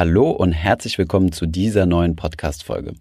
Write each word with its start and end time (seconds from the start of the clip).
Hallo 0.00 0.30
und 0.30 0.52
herzlich 0.52 0.96
willkommen 0.96 1.30
zu 1.30 1.44
dieser 1.44 1.84
neuen 1.84 2.16
Podcast-Folge. 2.16 2.94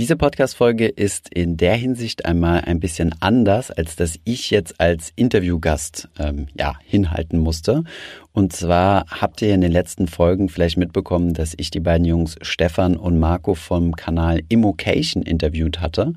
Diese 0.00 0.16
Podcast-Folge 0.16 0.88
ist 0.88 1.32
in 1.32 1.56
der 1.56 1.76
Hinsicht 1.76 2.24
einmal 2.24 2.62
ein 2.62 2.80
bisschen 2.80 3.14
anders, 3.20 3.70
als 3.70 3.94
dass 3.94 4.18
ich 4.24 4.50
jetzt 4.50 4.80
als 4.80 5.12
Interviewgast 5.14 6.08
ähm, 6.18 6.48
ja, 6.58 6.74
hinhalten 6.84 7.38
musste. 7.38 7.84
Und 8.32 8.52
zwar 8.52 9.06
habt 9.08 9.40
ihr 9.40 9.54
in 9.54 9.60
den 9.60 9.70
letzten 9.70 10.08
Folgen 10.08 10.48
vielleicht 10.48 10.78
mitbekommen, 10.78 11.32
dass 11.32 11.54
ich 11.56 11.70
die 11.70 11.78
beiden 11.78 12.04
Jungs 12.04 12.34
Stefan 12.42 12.96
und 12.96 13.20
Marco 13.20 13.54
vom 13.54 13.94
Kanal 13.94 14.40
Immocation 14.48 15.22
interviewt 15.22 15.78
hatte 15.78 16.12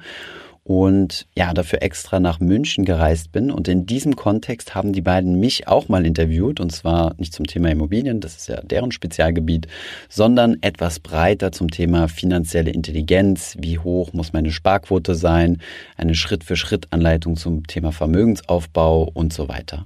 und 0.67 1.27
ja, 1.35 1.53
dafür 1.53 1.83
extra 1.83 2.19
nach 2.19 2.39
München 2.39 2.85
gereist 2.85 3.31
bin. 3.31 3.51
Und 3.51 3.67
in 3.67 3.85
diesem 3.85 4.15
Kontext 4.15 4.73
haben 4.73 4.93
die 4.93 5.03
beiden 5.03 5.39
mich 5.39 5.67
auch 5.67 5.89
mal 5.89 6.07
interviewt. 6.07 6.59
Und 6.59 6.71
zwar 6.71 7.13
nicht 7.17 7.33
zum 7.33 7.45
Thema 7.45 7.69
Immobilien, 7.69 8.19
das 8.19 8.35
ist 8.35 8.49
ja 8.49 8.61
deren 8.61 8.91
Spezialgebiet, 8.91 9.67
sondern 10.09 10.57
etwas 10.61 10.99
breiter 10.99 11.51
zum 11.51 11.69
Thema 11.69 12.07
finanzielle 12.07 12.71
Intelligenz. 12.71 13.55
Wie 13.59 13.77
hoch 13.77 14.11
muss 14.13 14.33
meine 14.33 14.51
Sparquote 14.51 15.13
sein? 15.13 15.61
Eine 15.97 16.15
Schritt-für-Schritt-Anleitung 16.15 17.37
zum 17.37 17.67
Thema 17.67 17.91
Vermögensaufbau 17.91 19.03
und 19.13 19.33
so 19.33 19.47
weiter. 19.47 19.85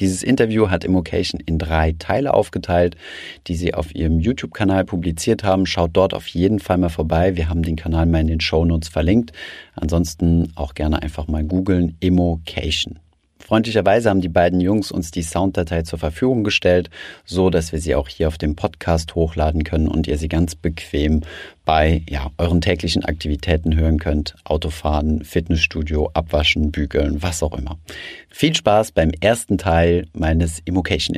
Dieses 0.00 0.22
Interview 0.22 0.70
hat 0.70 0.84
Immocation 0.84 1.40
in 1.44 1.58
drei 1.58 1.94
Teile 1.98 2.34
aufgeteilt, 2.34 2.96
die 3.46 3.54
sie 3.54 3.74
auf 3.74 3.94
ihrem 3.94 4.18
YouTube-Kanal 4.18 4.84
publiziert 4.84 5.44
haben. 5.44 5.66
Schaut 5.66 5.90
dort 5.92 6.14
auf 6.14 6.26
jeden 6.28 6.58
Fall 6.58 6.78
mal 6.78 6.88
vorbei. 6.88 7.36
Wir 7.36 7.48
haben 7.48 7.62
den 7.62 7.76
Kanal 7.76 8.06
mal 8.06 8.22
in 8.22 8.26
den 8.26 8.40
Show 8.40 8.64
Notes 8.64 8.88
verlinkt. 8.88 9.32
Ansonsten 9.74 10.52
auch 10.56 10.74
gerne 10.74 11.02
einfach 11.02 11.28
mal 11.28 11.44
googeln 11.44 11.96
Immocation. 12.00 12.98
Freundlicherweise 13.50 14.10
haben 14.10 14.20
die 14.20 14.28
beiden 14.28 14.60
Jungs 14.60 14.92
uns 14.92 15.10
die 15.10 15.24
Sounddatei 15.24 15.82
zur 15.82 15.98
Verfügung 15.98 16.44
gestellt, 16.44 16.88
so 17.24 17.50
dass 17.50 17.72
wir 17.72 17.80
sie 17.80 17.96
auch 17.96 18.06
hier 18.06 18.28
auf 18.28 18.38
dem 18.38 18.54
Podcast 18.54 19.16
hochladen 19.16 19.64
können 19.64 19.88
und 19.88 20.06
ihr 20.06 20.18
sie 20.18 20.28
ganz 20.28 20.54
bequem 20.54 21.22
bei 21.64 22.02
ja, 22.08 22.30
euren 22.38 22.60
täglichen 22.60 23.04
Aktivitäten 23.04 23.74
hören 23.74 23.98
könnt. 23.98 24.36
Autofahren, 24.44 25.24
Fitnessstudio, 25.24 26.12
Abwaschen, 26.14 26.70
Bügeln, 26.70 27.24
was 27.24 27.42
auch 27.42 27.58
immer. 27.58 27.76
Viel 28.28 28.54
Spaß 28.54 28.92
beim 28.92 29.10
ersten 29.20 29.58
Teil 29.58 30.06
meines 30.12 30.60
Immocation 30.64 31.16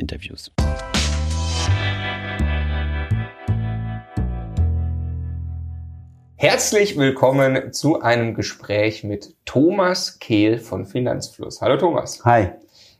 Herzlich 6.43 6.97
willkommen 6.97 7.71
zu 7.71 8.01
einem 8.01 8.33
Gespräch 8.33 9.05
mit 9.05 9.33
Thomas 9.45 10.19
Kehl 10.19 10.57
von 10.57 10.85
Finanzfluss. 10.85 11.61
Hallo 11.61 11.77
Thomas. 11.77 12.25
Hi. 12.25 12.49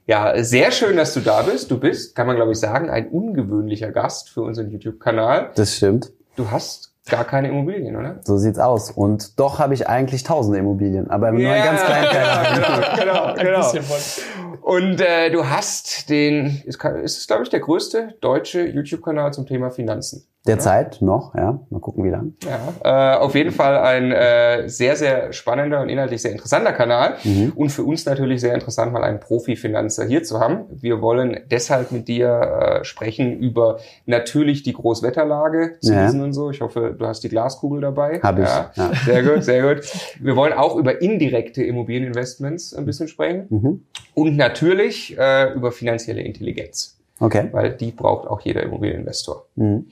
Ja, 0.06 0.42
sehr 0.42 0.72
schön, 0.72 0.96
dass 0.96 1.14
du 1.14 1.20
da 1.20 1.42
bist. 1.42 1.70
Du 1.70 1.78
bist, 1.78 2.16
kann 2.16 2.26
man 2.26 2.38
glaube 2.38 2.54
ich 2.54 2.58
sagen, 2.58 2.90
ein 2.90 3.10
ungewöhnlicher 3.10 3.92
Gast 3.92 4.30
für 4.30 4.44
unseren 4.44 4.70
YouTube-Kanal. 4.70 5.52
Das 5.56 5.76
stimmt. 5.76 6.14
Du 6.38 6.52
hast 6.52 6.94
gar 7.10 7.26
keine 7.26 7.50
Immobilien, 7.50 7.98
oder? 7.98 8.22
So 8.24 8.38
sieht's 8.38 8.60
aus. 8.60 8.92
Und 8.92 9.38
doch 9.38 9.60
habe 9.60 9.74
ich 9.74 9.90
eigentlich 9.90 10.24
tausende 10.24 10.60
Immobilien, 10.60 11.10
aber 11.10 11.28
im 11.28 11.40
ja, 11.40 11.54
nur 11.54 11.66
ganz 11.66 11.84
kleinen 11.84 12.08
Teil. 12.08 12.96
Genau, 12.96 13.34
genau, 13.36 13.72
genau. 13.74 14.62
Und 14.62 15.02
äh, 15.02 15.32
du 15.32 15.50
hast 15.50 16.10
den, 16.10 16.62
ist, 16.64 16.82
ist 16.82 17.18
es 17.18 17.28
glaube 17.28 17.44
ich 17.44 17.50
der 17.50 17.60
größte 17.60 18.16
deutsche 18.22 18.66
YouTube-Kanal 18.66 19.34
zum 19.34 19.46
Thema 19.46 19.70
Finanzen. 19.70 20.26
Derzeit 20.46 21.00
ja. 21.00 21.06
noch, 21.06 21.34
ja. 21.36 21.62
Mal 21.70 21.80
gucken, 21.80 22.04
wie 22.04 22.10
lang. 22.10 22.34
Ja, 22.44 23.14
äh, 23.14 23.18
auf 23.18 23.34
jeden 23.34 23.52
Fall 23.52 23.78
ein 23.78 24.12
äh, 24.12 24.68
sehr, 24.68 24.98
sehr 24.98 25.32
spannender 25.32 25.82
und 25.82 25.88
inhaltlich 25.88 26.22
sehr 26.22 26.34
interessanter 26.34 26.74
Kanal. 26.74 27.16
Mhm. 27.24 27.54
Und 27.56 27.70
für 27.70 27.84
uns 27.84 28.06
natürlich 28.06 28.42
sehr 28.42 28.54
interessant, 28.54 28.92
mal 28.92 29.04
einen 29.04 29.22
Profi-Finanzer 29.22 30.06
hier 30.06 30.24
zu 30.24 30.42
haben. 30.42 30.66
Wir 30.70 31.02
wollen 31.02 31.40
deshalb 31.50 31.94
mit 31.94 32.10
dir 32.10 32.82
äh, 32.82 32.84
sprechen 32.84 33.40
über 33.40 33.80
natürlich 34.06 34.64
die 34.64 34.74
Großwetterlage, 34.74 35.78
Zinsen 35.80 36.20
ja. 36.20 36.26
und 36.26 36.34
so. 36.34 36.50
Ich 36.50 36.60
hoffe, 36.60 36.94
du 36.98 37.08
hast 37.08 37.24
die 37.24 37.30
Glaskugel 37.30 37.80
dabei. 37.80 38.20
Hab 38.22 38.38
ich. 38.38 38.44
Ja. 38.44 38.72
ja. 38.76 38.92
Sehr 39.06 39.24
gut, 39.24 39.44
sehr 39.46 39.76
gut. 39.76 39.86
Wir 40.20 40.36
wollen 40.36 40.52
auch 40.52 40.76
über 40.76 41.02
indirekte 41.02 41.64
Immobilieninvestments 41.64 42.74
ein 42.74 42.86
bisschen 42.86 43.08
sprechen. 43.08 43.46
Mhm. 43.50 43.86
Und 44.14 44.36
natürlich 44.36 45.18
äh, 45.18 45.54
über 45.54 45.72
finanzielle 45.72 46.22
Intelligenz. 46.22 46.98
Okay. 47.20 47.48
Weil 47.52 47.72
die 47.72 47.92
braucht 47.92 48.28
auch 48.28 48.42
jeder 48.42 48.64
Immobilieninvestor. 48.64 49.46
Mhm. 49.56 49.86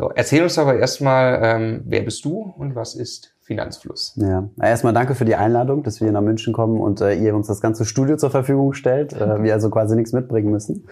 So, 0.00 0.12
erzähl 0.14 0.44
uns 0.44 0.56
aber 0.58 0.78
erstmal, 0.78 1.40
ähm, 1.42 1.80
wer 1.84 2.02
bist 2.02 2.24
du 2.24 2.54
und 2.56 2.76
was 2.76 2.94
ist 2.94 3.34
Finanzfluss? 3.40 4.14
Ja, 4.14 4.48
erstmal 4.62 4.92
danke 4.92 5.16
für 5.16 5.24
die 5.24 5.34
Einladung, 5.34 5.82
dass 5.82 6.00
wir 6.00 6.06
hier 6.06 6.12
nach 6.12 6.22
München 6.22 6.52
kommen 6.52 6.80
und 6.80 7.00
äh, 7.00 7.14
ihr 7.14 7.34
uns 7.34 7.48
das 7.48 7.60
ganze 7.60 7.84
Studio 7.84 8.16
zur 8.16 8.30
Verfügung 8.30 8.74
stellt. 8.74 9.12
Äh, 9.12 9.42
wir 9.42 9.52
also 9.52 9.70
quasi 9.70 9.96
nichts 9.96 10.12
mitbringen 10.12 10.52
müssen. 10.52 10.86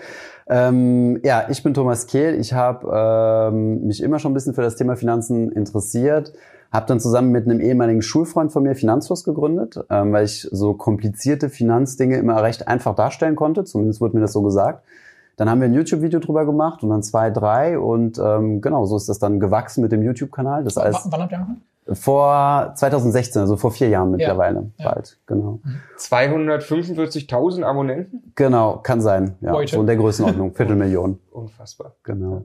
Ähm, 0.49 1.21
ja, 1.23 1.47
ich 1.49 1.63
bin 1.63 1.73
Thomas 1.73 2.09
Kehl. 2.09 2.35
Ich 2.35 2.53
habe 2.53 3.53
ähm, 3.53 3.87
mich 3.87 4.03
immer 4.03 4.19
schon 4.19 4.33
ein 4.33 4.35
bisschen 4.35 4.55
für 4.55 4.63
das 4.63 4.75
Thema 4.75 4.97
Finanzen 4.97 5.53
interessiert. 5.53 6.33
Habe 6.73 6.87
dann 6.87 6.99
zusammen 6.99 7.31
mit 7.31 7.45
einem 7.45 7.61
ehemaligen 7.61 8.03
Schulfreund 8.03 8.51
von 8.51 8.65
mir 8.65 8.75
Finanzfluss 8.75 9.23
gegründet, 9.23 9.79
ähm, 9.89 10.13
weil 10.13 10.25
ich 10.25 10.49
so 10.51 10.75
komplizierte 10.75 11.49
Finanzdinge 11.49 12.17
immer 12.17 12.43
recht 12.43 12.67
einfach 12.67 12.97
darstellen 12.97 13.37
konnte. 13.37 13.63
Zumindest 13.63 14.01
wurde 14.01 14.17
mir 14.17 14.23
das 14.23 14.33
so 14.33 14.43
gesagt. 14.43 14.83
Dann 15.37 15.51
haben 15.51 15.61
wir 15.61 15.69
ein 15.69 15.75
YouTube-Video 15.75 16.19
drüber 16.19 16.47
gemacht 16.47 16.83
und 16.83 16.91
dann 16.91 17.03
zwei, 17.03 17.31
drei 17.31 17.79
und 17.79 18.19
ähm, 18.19 18.61
genau, 18.63 18.87
so 18.87 18.97
ist 18.97 19.09
das 19.09 19.19
dann 19.19 19.39
gewachsen 19.39 19.83
mit 19.83 19.93
dem 19.93 20.03
YouTube-Kanal. 20.03 20.65
Das 20.65 20.77
heißt, 20.77 21.07
wann 21.11 21.21
habt 21.21 21.33
ihr 21.33 21.39
angefangen? 21.39 21.63
Vor 21.93 22.73
2016, 22.75 23.43
also 23.43 23.57
vor 23.57 23.71
vier 23.71 23.89
Jahren 23.89 24.11
mittlerweile 24.11 24.73
ja, 24.77 24.91
bald, 24.91 25.19
genau. 25.27 25.61
245.000 25.99 27.63
Abonnenten? 27.63 28.33
Genau, 28.35 28.79
kann 28.83 29.01
sein, 29.01 29.37
ja. 29.41 29.53
Heute. 29.53 29.77
So 29.77 29.83
in 29.83 29.87
der 29.87 29.97
Größenordnung, 29.97 30.53
Viertelmillion. 30.55 31.21
Unfassbar. 31.31 31.93
Genau. 32.03 32.45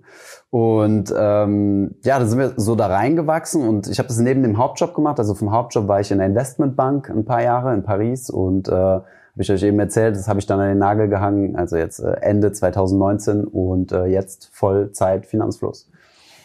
Und 0.52 1.12
ähm, 1.18 1.96
ja, 2.04 2.20
da 2.20 2.26
sind 2.28 2.38
wir 2.38 2.54
so 2.58 2.76
da 2.76 2.86
reingewachsen 2.86 3.68
und 3.68 3.88
ich 3.88 3.98
habe 3.98 4.10
das 4.10 4.20
neben 4.20 4.44
dem 4.44 4.60
Hauptjob 4.60 4.94
gemacht. 4.94 5.18
Also 5.18 5.34
vom 5.34 5.52
Hauptjob 5.52 5.88
war 5.88 6.00
ich 6.00 6.12
in 6.12 6.20
der 6.20 6.28
Investmentbank 6.28 7.10
ein 7.10 7.26
paar 7.26 7.42
Jahre 7.42 7.74
in 7.74 7.82
Paris 7.82 8.30
und 8.30 8.68
äh, 8.68 9.00
habe 9.34 9.44
ich 9.44 9.52
euch 9.52 9.64
eben 9.64 9.80
erzählt, 9.80 10.16
das 10.16 10.28
habe 10.28 10.40
ich 10.40 10.46
dann 10.46 10.60
an 10.60 10.70
den 10.70 10.78
Nagel 10.78 11.08
gehangen, 11.08 11.56
also 11.56 11.78
jetzt 11.78 12.00
äh, 12.00 12.12
Ende 12.22 12.52
2019 12.52 13.46
und 13.46 13.92
äh, 13.92 14.06
jetzt 14.06 14.50
Vollzeit 14.52 15.26
Finanzfluss. 15.26 15.90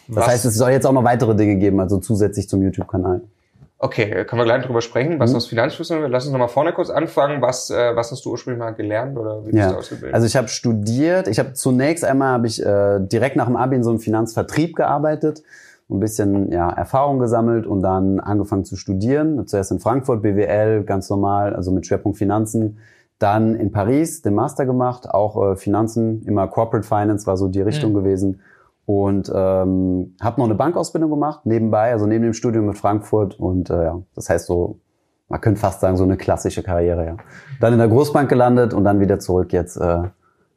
Das 0.07 0.17
was? 0.17 0.27
heißt, 0.27 0.45
es 0.45 0.55
soll 0.55 0.71
jetzt 0.71 0.85
auch 0.85 0.93
noch 0.93 1.03
weitere 1.03 1.35
Dinge 1.35 1.57
geben, 1.57 1.79
also 1.79 1.97
zusätzlich 1.97 2.47
zum 2.47 2.61
YouTube-Kanal. 2.61 3.21
Okay, 3.79 4.25
können 4.25 4.41
wir 4.41 4.45
gleich 4.45 4.65
drüber 4.65 4.81
sprechen, 4.81 5.19
was 5.19 5.31
mhm. 5.31 5.35
das 5.35 5.45
Finanzfluss 5.45 5.91
ist. 5.91 5.97
Lass 6.09 6.25
uns 6.25 6.31
nochmal 6.31 6.47
vorne 6.47 6.73
kurz 6.73 6.89
anfangen. 6.89 7.41
Was, 7.43 7.69
äh, 7.69 7.95
was 7.95 8.11
hast 8.11 8.25
du 8.25 8.31
ursprünglich 8.31 8.59
mal 8.59 8.71
gelernt 8.71 9.17
oder 9.17 9.41
wie 9.41 9.51
bist 9.51 9.57
ja. 9.57 9.71
du 9.71 9.77
ausgebildet? 9.77 10.15
Also 10.15 10.25
ich 10.25 10.35
habe 10.35 10.47
studiert. 10.47 11.27
Ich 11.27 11.37
habe 11.37 11.53
zunächst 11.53 12.03
einmal 12.03 12.29
habe 12.29 12.47
ich 12.47 12.65
äh, 12.65 12.99
direkt 12.99 13.35
nach 13.35 13.45
dem 13.45 13.55
Abi 13.55 13.75
in 13.75 13.83
so 13.83 13.91
einem 13.91 13.99
Finanzvertrieb 13.99 14.75
gearbeitet 14.75 15.43
ein 15.89 15.99
bisschen 15.99 16.51
ja, 16.51 16.69
Erfahrung 16.69 17.19
gesammelt 17.19 17.65
und 17.65 17.81
dann 17.81 18.19
angefangen 18.19 18.65
zu 18.65 18.75
studieren. 18.75 19.47
Zuerst 19.47 19.71
in 19.71 19.79
Frankfurt 19.79 20.21
BWL, 20.21 20.83
ganz 20.83 21.09
normal, 21.09 21.55
also 21.55 21.71
mit 21.71 21.85
Schwerpunkt 21.85 22.17
Finanzen. 22.17 22.79
Dann 23.19 23.55
in 23.55 23.71
Paris 23.71 24.21
den 24.21 24.35
Master 24.35 24.65
gemacht, 24.65 25.09
auch 25.09 25.51
äh, 25.51 25.55
Finanzen, 25.55 26.23
immer 26.23 26.47
Corporate 26.47 26.87
Finance 26.87 27.25
war 27.25 27.37
so 27.37 27.47
die 27.47 27.61
Richtung 27.61 27.91
mhm. 27.91 27.95
gewesen. 27.95 28.41
Und 28.85 29.29
ähm, 29.33 30.15
habe 30.21 30.39
noch 30.39 30.45
eine 30.45 30.55
Bankausbildung 30.55 31.09
gemacht 31.09 31.45
nebenbei, 31.45 31.91
also 31.91 32.05
neben 32.05 32.23
dem 32.23 32.33
Studium 32.33 32.67
mit 32.67 32.77
Frankfurt. 32.77 33.39
Und 33.39 33.69
äh, 33.69 33.83
ja, 33.83 34.01
das 34.15 34.29
heißt 34.29 34.45
so, 34.45 34.79
man 35.29 35.41
könnte 35.41 35.59
fast 35.59 35.81
sagen, 35.81 35.97
so 35.97 36.03
eine 36.03 36.15
klassische 36.15 36.63
Karriere, 36.63 37.05
ja. 37.05 37.17
Dann 37.59 37.73
in 37.73 37.79
der 37.79 37.89
Großbank 37.89 38.29
gelandet 38.29 38.73
und 38.73 38.83
dann 38.83 38.99
wieder 38.99 39.19
zurück 39.19 39.51
jetzt 39.51 39.77
äh, 39.77 40.03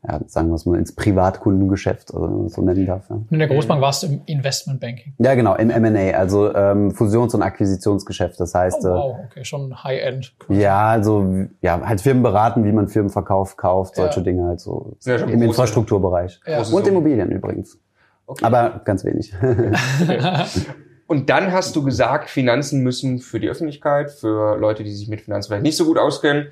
ja, 0.07 0.19
sagen 0.27 0.49
wir 0.49 0.55
es 0.55 0.65
mal, 0.65 0.79
ins 0.79 0.95
Privatkundengeschäft, 0.95 2.15
also 2.15 2.27
wenn 2.27 2.35
man 2.35 2.45
das 2.45 2.55
so 2.55 2.63
nennen 2.63 2.87
darf. 2.87 3.11
Ja. 3.11 3.21
In 3.31 3.39
der 3.39 3.49
Großbank 3.49 3.83
warst 3.83 4.03
du 4.03 4.07
im 4.07 4.23
Investmentbanking. 4.25 5.15
Ja, 5.19 5.35
genau, 5.35 5.55
im 5.57 5.69
M&A, 5.69 6.17
also 6.17 6.55
ähm, 6.55 6.91
Fusions- 6.93 7.35
und 7.35 7.43
Akquisitionsgeschäft. 7.43 8.41
Das 8.41 8.55
heißt, 8.55 8.79
oh, 8.85 8.89
wow, 8.89 9.17
okay, 9.27 9.45
schon 9.45 9.85
High-End. 9.85 10.35
Ja, 10.49 10.89
also 10.89 11.47
ja, 11.61 11.81
halt 11.85 12.01
Firmen 12.01 12.23
beraten, 12.23 12.65
wie 12.65 12.73
man 12.73 12.89
Firmen 12.89 13.11
verkauft, 13.11 13.59
kauft, 13.59 13.97
solche 13.97 14.21
ja. 14.21 14.25
Dinge 14.25 14.47
halt 14.47 14.61
so 14.61 14.97
ja 15.05 15.17
im 15.17 15.33
große, 15.33 15.45
Infrastrukturbereich. 15.45 16.41
Ja. 16.47 16.63
Und 16.63 16.87
Immobilien 16.87 17.31
übrigens. 17.31 17.79
Okay. 18.27 18.45
Aber 18.45 18.81
ganz 18.85 19.05
wenig. 19.05 19.35
Und 21.09 21.29
dann 21.29 21.51
hast 21.51 21.75
du 21.75 21.83
gesagt, 21.83 22.31
Finanzen 22.31 22.85
müssen 22.85 23.19
für 23.19 23.41
die 23.41 23.49
Öffentlichkeit, 23.49 24.13
für 24.13 24.57
Leute, 24.57 24.85
die 24.85 24.93
sich 24.93 25.09
mit 25.09 25.21
Finanzen 25.21 25.49
vielleicht 25.49 25.65
nicht 25.65 25.77
so 25.77 25.85
gut 25.85 25.99
auskennen, 25.99 26.47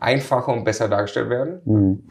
einfacher 0.00 0.52
und 0.52 0.64
besser 0.64 0.88
dargestellt 0.88 1.28
werden? 1.28 1.60
Mhm. 1.66 2.02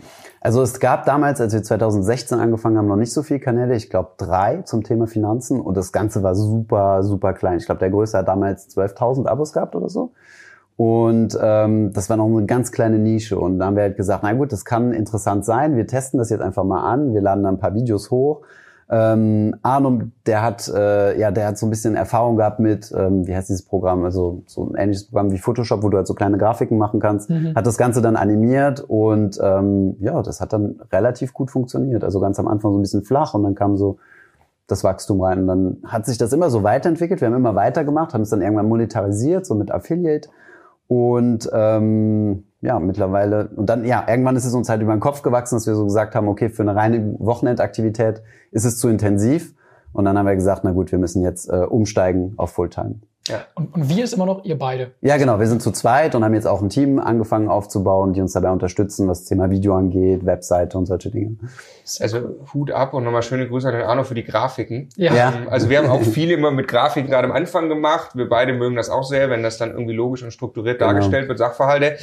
Also 0.46 0.62
es 0.62 0.80
gab 0.80 1.06
damals, 1.06 1.42
als 1.42 1.54
wir 1.54 1.64
2016 1.64 2.40
angefangen 2.40 2.78
haben, 2.78 2.86
noch 2.86 2.98
nicht 2.98 3.12
so 3.12 3.24
viele 3.24 3.40
Kanäle. 3.40 3.76
Ich 3.76 3.90
glaube 3.90 4.12
drei 4.18 4.62
zum 4.62 4.84
Thema 4.84 5.08
Finanzen 5.08 5.60
und 5.60 5.76
das 5.76 5.92
Ganze 5.92 6.22
war 6.22 6.36
super, 6.36 7.02
super 7.02 7.34
klein. 7.34 7.58
Ich 7.58 7.66
glaube, 7.66 7.80
der 7.80 7.90
größte 7.90 8.20
hat 8.20 8.28
damals 8.28 8.70
12.000 8.78 9.26
Abos 9.26 9.54
gehabt 9.54 9.76
oder 9.76 9.90
so. 9.90 10.12
Und 10.78 11.36
ähm, 11.42 11.94
das 11.94 12.12
war 12.12 12.18
noch 12.18 12.28
eine 12.28 12.46
ganz 12.46 12.72
kleine 12.72 13.00
Nische. 13.00 13.40
Und 13.40 13.58
da 13.58 13.66
haben 13.66 13.76
wir 13.76 13.82
halt 13.82 13.98
gesagt, 13.98 14.22
na 14.22 14.34
gut, 14.34 14.52
das 14.52 14.66
kann 14.66 14.94
interessant 14.94 15.46
sein. 15.46 15.78
Wir 15.78 15.88
testen 15.88 16.20
das 16.20 16.30
jetzt 16.30 16.42
einfach 16.42 16.64
mal 16.64 16.84
an. 16.84 17.16
Wir 17.16 17.22
laden 17.22 17.44
dann 17.44 17.56
ein 17.56 17.60
paar 17.60 17.74
Videos 17.74 18.12
hoch 18.12 18.44
ähm, 18.88 19.56
Arno, 19.64 20.02
der 20.28 20.44
hat, 20.44 20.68
äh, 20.68 21.20
ja, 21.20 21.32
der 21.32 21.48
hat 21.48 21.58
so 21.58 21.66
ein 21.66 21.72
bisschen 21.72 21.96
Erfahrung 21.96 22.38
gehabt 22.38 22.60
mit, 22.60 22.94
ähm, 22.96 23.26
wie 23.26 23.36
heißt 23.36 23.50
dieses 23.50 23.66
Programm, 23.66 24.04
also 24.04 24.44
so 24.46 24.64
ein 24.64 24.76
ähnliches 24.76 25.08
Programm 25.08 25.32
wie 25.32 25.40
Photoshop, 25.40 25.82
wo 25.82 25.90
du 25.90 25.98
halt 25.98 26.06
so 26.06 26.14
kleine 26.14 26.38
Grafiken 26.38 26.78
machen 26.78 27.00
kannst, 27.00 27.32
mhm. 27.32 27.56
hat 27.56 27.66
das 27.66 27.78
Ganze 27.78 28.04
dann 28.04 28.16
animiert 28.16 28.82
und 28.82 29.40
ähm, 29.42 29.96
ja, 30.00 30.22
das 30.22 30.40
hat 30.40 30.54
dann 30.54 30.82
relativ 30.92 31.34
gut 31.34 31.50
funktioniert. 31.50 32.04
Also 32.04 32.20
ganz 32.20 32.40
am 32.40 32.48
Anfang 32.48 32.74
so 32.74 32.78
ein 32.78 32.82
bisschen 32.82 33.04
flach 33.04 33.34
und 33.34 33.44
dann 33.44 33.56
kam 33.56 33.76
so 33.76 33.98
das 34.68 34.84
Wachstum 34.84 35.22
rein. 35.22 35.42
Und 35.42 35.48
dann 35.48 35.78
hat 35.86 36.06
sich 36.06 36.18
das 36.18 36.34
immer 36.34 36.50
so 36.50 36.64
weiterentwickelt. 36.64 37.22
Wir 37.22 37.28
haben 37.28 37.36
immer 37.36 37.56
weitergemacht, 37.56 38.14
haben 38.14 38.22
es 38.22 38.30
dann 38.30 38.42
irgendwann 38.42 38.68
monetarisiert, 38.68 39.46
so 39.46 39.56
mit 39.56 39.72
Affiliate. 39.72 40.30
Und 40.88 41.50
ähm, 41.54 42.44
ja, 42.66 42.80
mittlerweile, 42.80 43.50
und 43.56 43.68
dann, 43.70 43.86
ja, 43.86 44.06
irgendwann 44.08 44.36
ist 44.36 44.46
es 44.46 44.54
uns 44.54 44.68
halt 44.70 44.82
über 44.82 44.94
den 44.94 45.00
Kopf 45.00 45.22
gewachsen, 45.22 45.56
dass 45.56 45.68
wir 45.68 45.76
so 45.76 45.84
gesagt 45.86 46.16
haben, 46.16 46.28
okay, 46.28 46.50
für 46.50 46.64
eine 46.64 46.76
reine 46.76 47.16
Wochenendaktivität 47.20 48.22
ist 48.52 48.66
es 48.66 48.78
zu 48.78 48.90
intensiv. 48.90 49.54
Und 49.94 50.06
dann 50.06 50.18
haben 50.18 50.26
wir 50.26 50.36
gesagt, 50.36 50.62
na 50.64 50.72
gut, 50.72 50.92
wir 50.92 51.00
müssen 51.00 51.24
jetzt 51.24 51.50
äh, 51.50 51.56
umsteigen 51.56 52.34
auf 52.38 52.52
Fulltime. 52.52 52.96
Ja. 53.28 53.38
Und, 53.56 53.74
und 53.74 53.90
wir 53.90 54.04
ist 54.04 54.14
immer 54.14 54.28
noch 54.28 54.44
ihr 54.46 54.60
beide. 54.60 54.92
Ja, 55.02 55.18
genau. 55.18 55.40
Wir 55.40 55.48
sind 55.48 55.60
zu 55.62 55.72
zweit 55.72 56.14
und 56.14 56.24
haben 56.24 56.36
jetzt 56.36 56.46
auch 56.46 56.62
ein 56.62 56.70
Team 56.70 57.00
angefangen 57.00 57.48
aufzubauen, 57.50 58.14
die 58.14 58.22
uns 58.22 58.34
dabei 58.34 58.52
unterstützen, 58.52 59.08
was 59.08 59.22
das 59.22 59.30
Thema 59.30 59.50
Video 59.50 59.74
angeht, 59.76 60.26
Webseite 60.28 60.78
und 60.78 60.86
solche 60.86 61.10
Dinge. 61.10 61.38
Also 62.02 62.20
Hut 62.54 62.70
ab 62.70 62.94
und 62.94 63.04
nochmal 63.04 63.24
schöne 63.24 63.48
Grüße 63.48 63.68
an 63.68 63.74
den 63.74 63.84
Arno 63.84 64.04
für 64.04 64.14
die 64.14 64.24
Grafiken. 64.26 64.90
Ja. 64.96 65.14
Ja. 65.16 65.30
Ähm, 65.36 65.48
Also 65.50 65.70
wir 65.72 65.80
haben 65.80 65.90
auch 65.90 66.02
viel 66.04 66.30
immer 66.30 66.52
mit 66.52 66.68
Grafiken 66.68 67.10
gerade 67.10 67.28
am 67.28 67.34
Anfang 67.34 67.68
gemacht. 67.68 68.12
Wir 68.16 68.30
beide 68.30 68.54
mögen 68.54 68.76
das 68.76 68.92
auch 68.92 69.04
sehr, 69.04 69.30
wenn 69.32 69.42
das 69.42 69.58
dann 69.58 69.72
irgendwie 69.72 69.96
logisch 69.96 70.22
und 70.22 70.32
strukturiert 70.32 70.78
Genau. 70.78 70.92
dargestellt 70.92 71.28
wird, 71.28 71.40
Sachverhalte. 71.40 71.96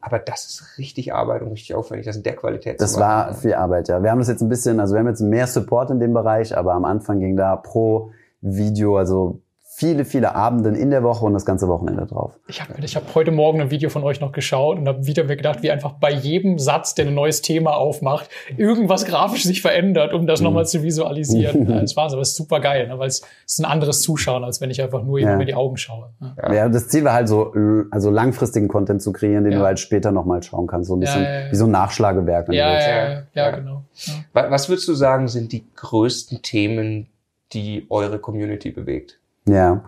Aber 0.00 0.18
das 0.18 0.46
ist 0.46 0.78
richtig 0.78 1.12
Arbeit 1.12 1.42
und 1.42 1.48
richtig 1.48 1.74
aufwendig, 1.74 2.06
das 2.06 2.16
in 2.16 2.22
der 2.22 2.36
Qualität 2.36 2.80
Das 2.80 2.92
zu 2.92 3.00
machen. 3.00 3.28
war 3.28 3.34
viel 3.34 3.54
Arbeit, 3.54 3.88
ja. 3.88 4.02
Wir 4.02 4.10
haben 4.10 4.18
das 4.20 4.28
jetzt 4.28 4.40
ein 4.42 4.48
bisschen, 4.48 4.78
also 4.80 4.94
wir 4.94 5.00
haben 5.00 5.08
jetzt 5.08 5.20
mehr 5.20 5.46
Support 5.46 5.90
in 5.90 5.98
dem 6.00 6.14
Bereich, 6.14 6.56
aber 6.56 6.74
am 6.74 6.84
Anfang 6.84 7.18
ging 7.18 7.36
da 7.36 7.56
pro 7.56 8.12
Video, 8.40 8.96
also 8.96 9.40
viele, 9.78 10.04
viele 10.04 10.34
Abenden 10.34 10.74
in 10.74 10.90
der 10.90 11.04
Woche 11.04 11.24
und 11.24 11.34
das 11.34 11.46
ganze 11.46 11.68
Wochenende 11.68 12.04
drauf. 12.04 12.32
Ich 12.48 12.60
habe 12.60 12.72
ich 12.82 12.96
hab 12.96 13.14
heute 13.14 13.30
Morgen 13.30 13.60
ein 13.60 13.70
Video 13.70 13.90
von 13.90 14.02
euch 14.02 14.20
noch 14.20 14.32
geschaut 14.32 14.76
und 14.76 14.88
habe 14.88 15.06
wieder 15.06 15.22
mir 15.22 15.36
gedacht, 15.36 15.62
wie 15.62 15.70
einfach 15.70 15.92
bei 15.92 16.10
jedem 16.10 16.58
Satz, 16.58 16.96
der 16.96 17.06
ein 17.06 17.14
neues 17.14 17.42
Thema 17.42 17.76
aufmacht, 17.76 18.28
irgendwas 18.56 19.04
grafisch 19.04 19.44
sich 19.44 19.62
verändert, 19.62 20.12
um 20.14 20.22
Mhm. 20.22 20.26
das 20.26 20.40
nochmal 20.40 20.66
zu 20.66 20.82
visualisieren. 20.82 21.68
Ja, 21.70 21.80
das 21.80 21.96
war's, 21.96 22.12
aber 22.12 22.22
es 22.22 22.30
ist 22.30 22.36
super 22.36 22.58
geil, 22.58 22.88
ne? 22.88 22.98
weil 22.98 23.06
es 23.06 23.22
ist 23.46 23.60
ein 23.60 23.66
anderes 23.66 24.00
Zuschauen, 24.02 24.42
als 24.42 24.60
wenn 24.60 24.70
ich 24.70 24.82
einfach 24.82 25.04
nur 25.04 25.20
Ja. 25.20 25.30
eben 25.32 25.40
in 25.42 25.46
die 25.46 25.54
Augen 25.54 25.76
schaue. 25.76 26.10
Ja. 26.42 26.52
Ja. 26.52 26.68
das 26.68 26.88
Ziel 26.88 27.04
war 27.04 27.12
halt 27.12 27.28
so, 27.28 27.54
äh, 27.54 27.84
also 27.92 28.10
langfristigen 28.10 28.66
Content 28.66 29.00
zu 29.00 29.12
kreieren, 29.12 29.44
den 29.44 29.52
Ja. 29.52 29.60
du 29.60 29.64
halt 29.64 29.78
später 29.78 30.10
nochmal 30.10 30.42
schauen 30.42 30.66
kannst. 30.66 30.88
So 30.88 30.96
ein 30.96 31.00
bisschen 31.00 31.22
ja, 31.22 31.44
ja. 31.44 31.50
wie 31.52 31.56
so 31.56 31.66
ein 31.66 31.70
Nachschlagewerk. 31.70 32.48
Ja, 32.48 32.54
ja, 32.54 32.72
ja, 32.72 32.78
Ja. 32.80 33.08
ja, 33.10 33.22
Ja. 33.34 33.50
genau. 33.50 33.84
Was 34.32 34.68
würdest 34.68 34.88
du 34.88 34.94
sagen, 34.94 35.28
sind 35.28 35.52
die 35.52 35.64
größten 35.76 36.42
Themen, 36.42 37.06
die 37.52 37.86
eure 37.90 38.18
Community 38.18 38.72
bewegt? 38.72 39.20
Ja. 39.48 39.82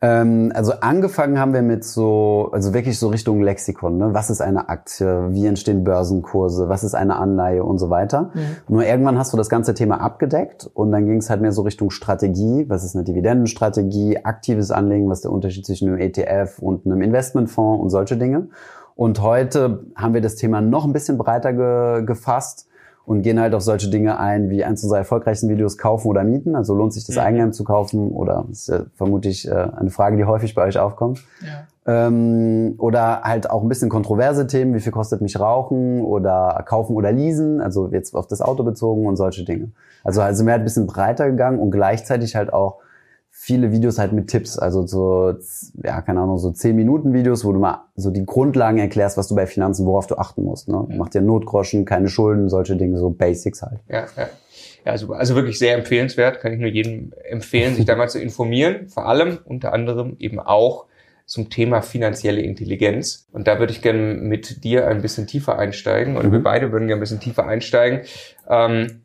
Ähm, 0.00 0.52
also 0.54 0.74
angefangen 0.80 1.40
haben 1.40 1.52
wir 1.52 1.62
mit 1.62 1.82
so, 1.82 2.50
also 2.52 2.72
wirklich 2.72 3.00
so 3.00 3.08
Richtung 3.08 3.42
Lexikon. 3.42 3.98
Ne? 3.98 4.14
Was 4.14 4.30
ist 4.30 4.40
eine 4.40 4.68
Aktie? 4.68 5.30
Wie 5.32 5.44
entstehen 5.44 5.82
Börsenkurse? 5.82 6.68
Was 6.68 6.84
ist 6.84 6.94
eine 6.94 7.16
Anleihe 7.16 7.64
und 7.64 7.78
so 7.78 7.90
weiter? 7.90 8.30
Nur 8.68 8.84
irgendwann 8.84 9.18
hast 9.18 9.32
du 9.32 9.36
das 9.36 9.48
ganze 9.48 9.74
Thema 9.74 10.00
abgedeckt 10.00 10.70
und 10.72 10.92
dann 10.92 11.06
ging 11.06 11.16
es 11.16 11.30
halt 11.30 11.40
mehr 11.40 11.50
so 11.50 11.62
Richtung 11.62 11.90
Strategie. 11.90 12.66
Was 12.68 12.84
ist 12.84 12.94
eine 12.94 13.04
Dividendenstrategie? 13.04 14.24
Aktives 14.24 14.70
Anlegen? 14.70 15.10
Was 15.10 15.18
ist 15.18 15.24
der 15.24 15.32
Unterschied 15.32 15.66
zwischen 15.66 15.88
einem 15.88 15.98
ETF 15.98 16.60
und 16.60 16.86
einem 16.86 17.02
Investmentfonds 17.02 17.82
und 17.82 17.90
solche 17.90 18.16
Dinge? 18.16 18.50
Und 18.94 19.20
heute 19.20 19.84
haben 19.96 20.14
wir 20.14 20.20
das 20.20 20.36
Thema 20.36 20.60
noch 20.60 20.84
ein 20.84 20.92
bisschen 20.92 21.18
breiter 21.18 21.52
ge 21.52 22.04
gefasst 22.04 22.67
und 23.08 23.22
gehen 23.22 23.40
halt 23.40 23.54
auf 23.54 23.62
solche 23.62 23.88
Dinge 23.88 24.20
ein, 24.20 24.50
wie 24.50 24.62
eins 24.62 24.82
unserer 24.82 24.98
erfolgreichsten 24.98 25.48
Videos 25.48 25.78
kaufen 25.78 26.08
oder 26.08 26.24
mieten. 26.24 26.54
Also 26.54 26.74
lohnt 26.74 26.92
sich 26.92 27.06
das 27.06 27.16
Mhm. 27.16 27.22
Eigenheim 27.22 27.52
zu 27.54 27.64
kaufen 27.64 28.10
oder 28.10 28.44
das 28.50 28.58
ist 28.58 28.68
ja 28.68 28.80
vermutlich 28.96 29.48
äh, 29.48 29.54
eine 29.54 29.88
Frage, 29.88 30.18
die 30.18 30.26
häufig 30.26 30.54
bei 30.54 30.64
euch 30.66 30.78
aufkommt. 30.78 31.24
Ja. 31.40 32.06
Ähm, 32.06 32.74
oder 32.76 33.22
halt 33.22 33.48
auch 33.50 33.62
ein 33.62 33.68
bisschen 33.70 33.88
kontroverse 33.88 34.46
Themen, 34.46 34.74
wie 34.74 34.80
viel 34.80 34.92
kostet 34.92 35.22
mich 35.22 35.40
Rauchen 35.40 36.02
oder 36.02 36.62
kaufen 36.66 36.94
oder 36.96 37.10
leasen, 37.10 37.62
also 37.62 37.88
jetzt 37.90 38.14
auf 38.14 38.26
das 38.26 38.42
Auto 38.42 38.62
bezogen 38.62 39.06
und 39.06 39.16
solche 39.16 39.42
Dinge. 39.42 39.70
Also 40.04 40.20
also 40.20 40.44
mehr 40.44 40.56
ein 40.56 40.64
bisschen 40.64 40.86
breiter 40.86 41.30
gegangen 41.30 41.58
und 41.60 41.70
gleichzeitig 41.70 42.36
halt 42.36 42.52
auch 42.52 42.76
viele 43.40 43.70
Videos 43.70 43.98
halt 44.00 44.12
mit 44.12 44.26
Tipps, 44.28 44.58
also 44.58 44.84
so, 44.86 45.32
ja, 45.82 46.02
keine 46.02 46.20
Ahnung, 46.20 46.38
so 46.38 46.50
10 46.50 46.74
Minuten 46.74 47.12
Videos, 47.12 47.44
wo 47.44 47.52
du 47.52 47.60
mal 47.60 47.84
so 47.94 48.10
die 48.10 48.26
Grundlagen 48.26 48.78
erklärst, 48.78 49.16
was 49.16 49.28
du 49.28 49.36
bei 49.36 49.46
Finanzen, 49.46 49.86
worauf 49.86 50.08
du 50.08 50.16
achten 50.16 50.42
musst. 50.42 50.68
Ne? 50.68 50.86
Mach 50.90 51.08
dir 51.08 51.20
Notgroschen, 51.22 51.84
keine 51.84 52.08
Schulden, 52.08 52.48
solche 52.48 52.76
Dinge, 52.76 52.98
so 52.98 53.10
Basics 53.10 53.62
halt. 53.62 53.78
Ja, 53.88 54.06
ja. 54.16 54.28
Ja, 54.84 54.98
super. 54.98 55.16
Also 55.16 55.34
wirklich 55.36 55.58
sehr 55.58 55.76
empfehlenswert. 55.76 56.40
Kann 56.40 56.52
ich 56.52 56.58
nur 56.58 56.68
jedem 56.68 57.12
empfehlen, 57.28 57.74
sich 57.74 57.84
da 57.84 57.94
mal 57.94 58.08
zu 58.08 58.18
informieren. 58.20 58.88
Vor 58.88 59.06
allem, 59.06 59.38
unter 59.44 59.72
anderem 59.72 60.16
eben 60.18 60.40
auch 60.40 60.86
zum 61.26 61.48
Thema 61.50 61.80
finanzielle 61.82 62.40
Intelligenz. 62.40 63.26
Und 63.32 63.46
da 63.46 63.58
würde 63.60 63.72
ich 63.72 63.82
gerne 63.82 64.14
mit 64.14 64.64
dir 64.64 64.88
ein 64.88 65.00
bisschen 65.00 65.26
tiefer 65.26 65.58
einsteigen. 65.58 66.16
Oder 66.16 66.28
Mhm. 66.28 66.32
wir 66.32 66.42
beide 66.42 66.72
würden 66.72 66.88
gerne 66.88 66.98
ein 66.98 67.02
bisschen 67.02 67.20
tiefer 67.20 67.46
einsteigen. 67.46 68.00
Ähm, 68.48 69.02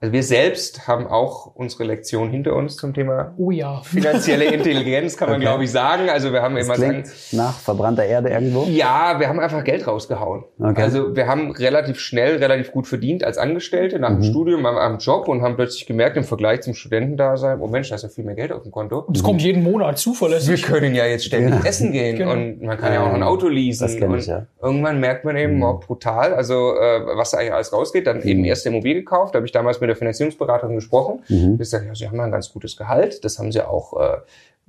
also 0.00 0.12
wir 0.12 0.22
selbst 0.22 0.88
haben 0.88 1.06
auch 1.06 1.54
unsere 1.54 1.84
Lektion 1.84 2.30
hinter 2.30 2.54
uns 2.56 2.76
zum 2.76 2.94
Thema 2.94 3.34
Oh 3.36 3.50
ja. 3.50 3.80
finanzielle 3.82 4.44
Intelligenz, 4.46 5.16
kann 5.16 5.28
man 5.28 5.36
Okay. 5.36 5.44
glaube 5.44 5.64
ich 5.64 5.70
sagen. 5.70 6.08
Also 6.08 6.32
wir 6.32 6.40
haben 6.42 6.54
Das 6.56 6.64
immer 6.66 6.76
sagen, 6.76 6.90
klingt 7.02 7.08
nach 7.32 7.58
verbrannter 7.58 8.04
Erde 8.04 8.30
irgendwo. 8.30 8.64
ja, 8.64 9.16
wir 9.18 9.28
haben 9.28 9.38
einfach 9.40 9.62
Geld 9.62 9.86
rausgehauen. 9.86 10.44
Okay. 10.58 10.80
Also 10.82 11.14
wir 11.14 11.26
haben 11.26 11.50
relativ 11.52 11.98
schnell, 12.00 12.36
relativ 12.36 12.72
gut 12.72 12.86
verdient 12.86 13.24
als 13.24 13.36
Angestellte 13.36 13.98
nach 13.98 14.08
dem 14.08 14.18
Mhm. 14.20 14.24
Studium, 14.24 14.64
am, 14.66 14.76
am 14.78 14.98
Job 14.98 15.28
und 15.28 15.42
haben 15.42 15.56
plötzlich 15.56 15.86
gemerkt 15.86 16.16
im 16.16 16.24
Vergleich 16.24 16.62
zum 16.62 16.72
Studentendasein, 16.74 17.60
oh 17.60 17.66
Mensch, 17.66 17.90
da 17.90 17.96
ist 17.96 18.02
ja 18.02 18.08
viel 18.08 18.24
mehr 18.24 18.34
Geld 18.36 18.52
auf 18.52 18.62
dem 18.62 18.72
Konto. 18.72 19.00
Und 19.00 19.16
es 19.16 19.22
kommt 19.22 19.42
jeden 19.42 19.62
Monat 19.62 19.90
Wir 19.92 19.96
zuverlässig. 19.96 20.62
können 20.62 20.94
ja 20.94 21.04
jetzt 21.04 21.26
ständig 21.26 21.54
Ja. 21.62 21.68
essen 21.68 21.92
gehen 21.92 22.16
Genau. 22.16 22.32
und 22.32 22.62
man 22.62 22.78
kann 22.78 22.92
ja 22.94 23.02
auch 23.02 23.08
noch 23.08 23.14
ein 23.14 23.22
Auto 23.22 23.48
leasen. 23.48 23.86
Das 23.86 23.96
kenn 23.98 24.10
und 24.10 24.18
ich, 24.18 24.26
ja. 24.26 24.46
Irgendwann 24.62 24.98
merkt 25.00 25.26
man 25.26 25.36
eben, 25.36 25.56
Mhm. 25.56 25.62
oh, 25.62 25.74
brutal, 25.78 26.32
also 26.32 26.74
äh, 26.76 27.00
was 27.16 27.32
da 27.32 27.38
eigentlich 27.38 27.52
alles 27.52 27.72
rausgeht. 27.72 28.06
Dann 28.06 28.22
eben 28.22 28.40
Mhm. 28.40 28.46
erste 28.46 28.70
Immobilie 28.70 28.96
gekauft, 29.00 29.34
da 29.34 29.38
habe 29.38 29.46
ich 29.46 29.52
damals 29.52 29.78
mit 29.80 29.89
der 29.90 29.96
Finanzierungsberaterin 29.96 30.74
gesprochen. 30.76 31.20
Mhm. 31.28 31.52
Die 31.52 31.58
gesagt, 31.58 31.84
ja, 31.86 31.94
sie 31.94 32.06
haben 32.08 32.16
ja 32.16 32.24
ein 32.24 32.32
ganz 32.32 32.52
gutes 32.52 32.76
Gehalt. 32.76 33.24
Das 33.24 33.38
haben 33.38 33.52
sie 33.52 33.66
auch 33.66 34.00
äh, 34.00 34.18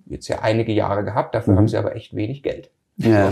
jetzt 0.08 0.28
ja 0.28 0.40
einige 0.40 0.72
Jahre 0.74 1.04
gehabt. 1.04 1.34
Dafür 1.36 1.54
Mhm. 1.54 1.58
haben 1.60 1.68
sie 1.68 1.78
aber 1.78 1.96
echt 1.96 2.16
wenig 2.16 2.44
Geld. 2.44 2.70
Ja, 2.98 3.32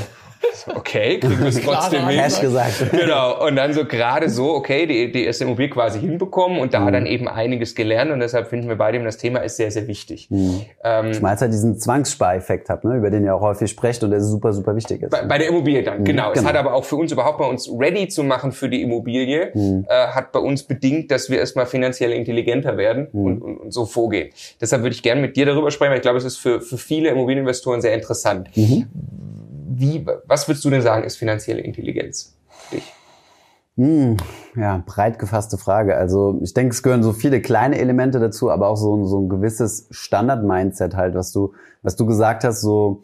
So, 0.54 0.74
Okay, 0.74 1.20
kriegen 1.20 1.40
wir 1.42 1.48
es 1.50 1.62
trotzdem 1.66 2.08
hin. 2.08 2.18
Cash 2.18 2.40
gesagt. 2.40 2.92
Genau, 2.92 3.46
und 3.46 3.58
dann 3.58 3.74
so 3.74 3.84
gerade 3.84 4.30
so, 4.30 4.54
okay, 4.56 4.86
die, 4.88 5.12
die 5.12 5.26
erste 5.26 5.44
Immobilie 5.44 5.70
quasi 5.70 6.00
hinbekommen 6.00 6.60
und 6.60 6.74
da 6.74 6.80
Mhm. 6.80 6.94
dann 6.94 7.06
eben 7.08 7.28
einiges 7.28 7.76
gelernt 7.76 8.10
und 8.12 8.22
deshalb 8.22 8.48
finden 8.48 8.70
wir 8.70 8.78
beide 8.78 8.96
eben, 8.96 9.06
das 9.06 9.18
Thema 9.18 9.40
ist 9.40 9.58
sehr, 9.58 9.70
sehr 9.70 9.88
wichtig. 9.88 10.28
Mhm. 10.32 10.62
Ähm, 10.84 11.14
Zumal 11.14 11.36
es 11.36 11.42
halt 11.42 11.52
diesen 11.52 11.78
Zwangsspareffekt 11.78 12.70
hat, 12.70 12.86
ne, 12.86 12.96
über 12.96 13.10
den 13.10 13.26
ihr 13.26 13.36
auch 13.36 13.42
häufig 13.42 13.70
sprecht 13.70 14.02
und 14.04 14.12
der 14.12 14.22
super, 14.22 14.54
super 14.54 14.76
wichtig 14.78 15.02
ist. 15.04 15.10
bei, 15.12 15.24
bei 15.24 15.38
der 15.38 15.50
Immobilie 15.50 15.84
dann, 15.84 16.00
Mhm, 16.00 16.04
genau. 16.06 16.32
Es 16.32 16.40
genau. 16.40 16.50
hat 16.50 16.56
aber 16.56 16.74
auch 16.74 16.86
für 16.86 16.96
uns 16.96 17.12
überhaupt 17.12 17.40
mal 17.42 17.48
uns 17.50 17.70
ready 17.78 18.08
zu 18.08 18.24
machen 18.24 18.54
für 18.54 18.70
die 18.70 18.82
Immobilie, 18.82 19.52
Mhm. 19.54 19.86
äh, 19.90 20.08
hat 20.08 20.32
bei 20.32 20.40
uns 20.40 20.64
bedingt, 20.64 21.12
dass 21.12 21.30
wir 21.30 21.40
erstmal 21.40 21.66
finanziell 21.66 22.12
intelligenter 22.14 22.78
werden 22.78 23.10
Mhm. 23.12 23.26
und, 23.26 23.42
und, 23.42 23.58
und 23.58 23.74
so 23.74 23.86
vorgehen. 23.86 24.30
Deshalb 24.62 24.84
würde 24.84 24.96
ich 24.96 25.04
gerne 25.04 25.20
mit 25.20 25.36
dir 25.36 25.46
darüber 25.46 25.70
sprechen, 25.70 25.90
weil 25.92 25.98
ich 25.98 26.02
glaube, 26.04 26.18
es 26.18 26.24
ist 26.26 26.38
für, 26.38 26.62
für 26.62 26.78
viele 26.78 27.10
Immobilieninvestoren 27.10 27.82
sehr 27.82 27.94
interessant. 27.94 28.50
Mhm. 29.70 29.80
Wie, 29.80 30.08
was 30.26 30.48
würdest 30.48 30.66
du 30.66 30.70
denn 30.70 30.82
sagen, 30.82 31.04
ist 31.04 31.18
finanzielle 31.18 31.62
Intelligenz? 31.62 32.36
für 32.70 32.76
dich? 32.76 32.94
Hm, 33.78 34.18
ja, 34.58 34.84
breit 34.86 35.20
gefasste 35.20 35.58
Frage. 35.58 35.96
Also 35.96 36.40
ich 36.42 36.54
denke, 36.54 36.74
es 36.74 36.84
gehören 36.84 37.02
so 37.04 37.14
viele 37.14 37.42
kleine 37.42 37.80
Elemente 37.80 38.20
dazu, 38.20 38.52
aber 38.52 38.68
auch 38.68 38.76
so, 38.76 38.96
ein- 38.98 39.06
so 39.06 39.20
ein 39.22 39.30
gewisses 39.30 39.88
Standard-Mindset 39.92 40.96
halt, 40.98 41.16
was 41.16 41.32
du, 41.32 41.54
was 41.82 41.96
du 41.96 42.06
gesagt 42.06 42.44
hast, 42.44 42.60
so 42.62 43.04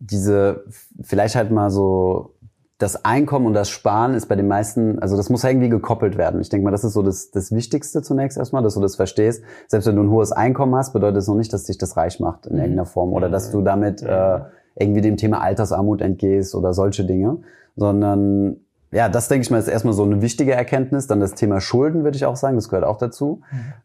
diese, 0.00 0.64
vielleicht 1.00 1.34
halt 1.36 1.50
mal 1.50 1.70
so 1.70 2.34
das 2.76 3.04
Einkommen 3.04 3.46
und 3.46 3.54
das 3.54 3.70
Sparen 3.70 4.12
ist 4.14 4.26
bei 4.26 4.34
den 4.34 4.48
meisten, 4.48 4.98
also 4.98 5.16
das 5.16 5.30
muss 5.30 5.44
irgendwie 5.44 5.68
gekoppelt 5.68 6.18
werden. 6.18 6.40
Ich 6.40 6.48
denke 6.48 6.64
mal, 6.64 6.72
das 6.72 6.82
ist 6.84 6.94
so 6.94 7.02
das, 7.02 7.30
das 7.30 7.52
Wichtigste 7.52 8.02
zunächst 8.02 8.36
erstmal, 8.36 8.62
dass 8.64 8.74
du 8.74 8.80
das 8.80 8.96
verstehst. 8.96 9.42
Selbst 9.68 9.86
wenn 9.86 9.94
du 9.96 10.02
ein 10.02 10.10
hohes 10.10 10.32
Einkommen 10.32 10.74
hast, 10.74 10.92
bedeutet 10.92 11.18
es 11.18 11.28
noch 11.28 11.36
nicht, 11.36 11.52
dass 11.52 11.62
dich 11.64 11.78
das 11.78 11.96
reich 11.96 12.18
macht 12.18 12.46
in 12.46 12.56
irgendeiner 12.56 12.84
Form 12.86 13.12
oder 13.12 13.30
dass 13.30 13.52
du 13.52 13.62
damit 13.62 14.02
äh, 14.02 14.40
irgendwie 14.74 15.00
dem 15.00 15.16
Thema 15.16 15.40
Altersarmut 15.40 16.00
entgehst 16.00 16.54
oder 16.54 16.72
solche 16.72 17.04
Dinge, 17.04 17.38
sondern 17.76 18.56
ja, 18.92 19.08
das 19.08 19.28
denke 19.28 19.42
ich 19.42 19.50
mal 19.50 19.58
ist 19.58 19.68
erstmal 19.68 19.94
so 19.94 20.02
eine 20.02 20.20
wichtige 20.20 20.52
Erkenntnis. 20.52 21.06
Dann 21.06 21.18
das 21.18 21.34
Thema 21.34 21.60
Schulden 21.60 22.04
würde 22.04 22.16
ich 22.16 22.26
auch 22.26 22.36
sagen, 22.36 22.56
das 22.56 22.68
gehört 22.68 22.84
auch 22.84 22.98
dazu. 22.98 23.40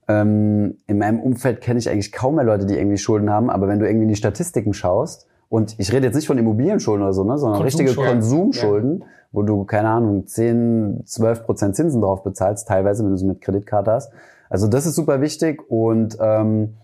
Ähm, 0.09 0.77
in 0.85 0.97
meinem 0.97 1.21
Umfeld 1.21 1.61
kenne 1.61 1.79
ich 1.79 1.89
eigentlich 1.89 2.11
kaum 2.11 2.35
mehr 2.35 2.43
Leute, 2.43 2.65
die 2.65 2.77
irgendwie 2.77 2.97
Schulden 2.97 3.29
haben, 3.29 3.49
aber 3.49 3.69
wenn 3.69 3.79
du 3.79 3.87
irgendwie 3.87 4.03
in 4.03 4.09
die 4.09 4.17
Statistiken 4.17 4.73
schaust, 4.73 5.27
und 5.49 5.79
ich 5.79 5.93
rede 5.93 6.05
jetzt 6.05 6.15
nicht 6.15 6.27
von 6.27 6.37
Immobilienschulden 6.37 7.03
oder 7.03 7.13
so, 7.13 7.23
ne, 7.23 7.37
sondern 7.37 7.61
richtige 7.61 7.93
Konsumschulden. 7.93 8.19
Konsumschulden, 8.19 9.03
wo 9.31 9.43
du, 9.43 9.63
keine 9.63 9.89
Ahnung, 9.89 10.27
10, 10.27 11.03
12 11.05 11.45
Prozent 11.45 11.75
Zinsen 11.75 12.01
drauf 12.01 12.23
bezahlst, 12.23 12.67
teilweise, 12.67 13.03
wenn 13.03 13.11
du 13.11 13.17
sie 13.17 13.25
mit 13.25 13.41
Kreditkarte 13.41 13.91
hast. 13.91 14.11
Also 14.49 14.67
das 14.67 14.85
ist 14.85 14.95
super 14.95 15.21
wichtig 15.21 15.61
und 15.69 16.17
ähm, 16.19 16.75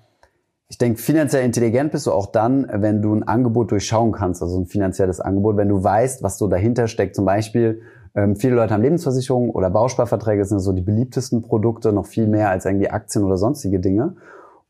ich 0.74 0.80
denke, 0.80 1.00
finanziell 1.00 1.46
intelligent 1.46 1.92
bist 1.92 2.08
du 2.08 2.12
auch 2.12 2.26
dann, 2.26 2.68
wenn 2.68 3.04
du 3.04 3.14
ein 3.14 3.22
Angebot 3.22 3.70
durchschauen 3.70 4.12
kannst, 4.12 4.42
also 4.42 4.60
ein 4.60 4.66
finanzielles 4.66 5.20
Angebot, 5.20 5.56
wenn 5.56 5.70
du 5.70 5.84
weißt, 5.84 6.24
was 6.24 6.40
so 6.40 6.48
dahinter 6.48 6.88
steckt. 6.88 7.16
Zum 7.16 7.26
Beispiel, 7.26 7.82
ähm, 8.16 8.36
viele 8.36 8.56
Leute 8.56 8.74
haben 8.74 8.82
Lebensversicherungen 8.82 9.52
oder 9.52 9.70
Bausparverträge, 9.70 10.40
das 10.40 10.50
sind 10.50 10.62
so 10.62 10.72
die 10.72 10.82
beliebtesten 10.82 11.44
Produkte, 11.44 11.94
noch 11.94 12.08
viel 12.08 12.26
mehr 12.26 12.50
als 12.50 12.66
irgendwie 12.66 12.90
Aktien 12.90 13.24
oder 13.24 13.38
sonstige 13.38 13.80
Dinge. 13.80 14.16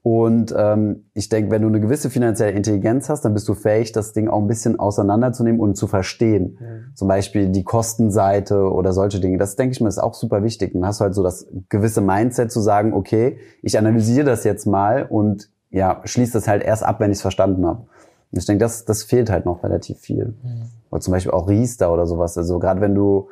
Und 0.01 0.53
ähm, 0.57 1.05
ich 1.13 1.29
denke, 1.29 1.51
wenn 1.51 1.61
du 1.61 1.69
eine 1.69 1.79
gewisse 1.79 2.09
finanzielle 2.09 2.51
Intelligenz 2.51 3.07
hast, 3.07 3.23
dann 3.23 3.33
bist 3.33 3.47
du 3.47 3.53
fähig, 3.53 3.93
das 3.93 4.11
Ding 4.11 4.27
auch 4.27 4.41
ein 4.41 4.47
bisschen 4.47 4.77
auseinanderzunehmen 4.77 5.61
und 5.61 5.77
zu 5.77 5.87
verstehen. 5.87 6.57
Mhm. 6.59 6.95
Zum 6.95 7.07
Beispiel 7.07 7.47
die 7.47 7.63
Kostenseite 7.63 8.69
oder 8.69 8.91
solche 8.91 9.21
Dinge. 9.21 9.37
Das 9.37 9.55
denke 9.55 9.71
ich 9.71 9.79
mir 9.79 9.87
ist 9.87 10.03
auch 10.03 10.15
super 10.15 10.43
wichtig. 10.43 10.73
Dann 10.73 10.85
hast 10.85 10.99
du 10.99 11.05
halt 11.05 11.15
so 11.15 11.23
das 11.23 11.47
gewisse 11.69 12.01
Mindset 12.01 12.51
zu 12.51 12.59
sagen, 12.59 12.91
okay, 12.91 13.37
ich 13.61 13.77
analysiere 13.79 14.25
das 14.25 14.43
jetzt 14.43 14.65
mal 14.65 15.05
und 15.09 15.49
ja, 15.73 16.01
schließe 16.05 16.33
das 16.33 16.47
halt 16.47 16.63
erst 16.63 16.83
ab, 16.83 16.99
wenn 16.99 17.11
ich 17.11 17.17
es 17.17 17.21
verstanden 17.21 17.65
habe. 17.65 17.79
Und 18.31 18.39
ich 18.39 18.45
denke, 18.45 18.63
das, 18.63 18.85
das 18.85 19.03
fehlt 19.03 19.29
halt 19.29 19.45
noch 19.45 19.63
relativ 19.63 19.99
viel. 19.99 20.35
Mhm. 20.41 20.69
Oder 20.89 21.01
zum 21.01 21.11
Beispiel 21.11 21.31
auch 21.31 21.49
Riester 21.49 21.91
oder 21.91 22.05
sowas. 22.05 22.37
Also 22.37 22.59
gerade 22.59 22.79
wenn 22.79 22.95
du 22.95 23.27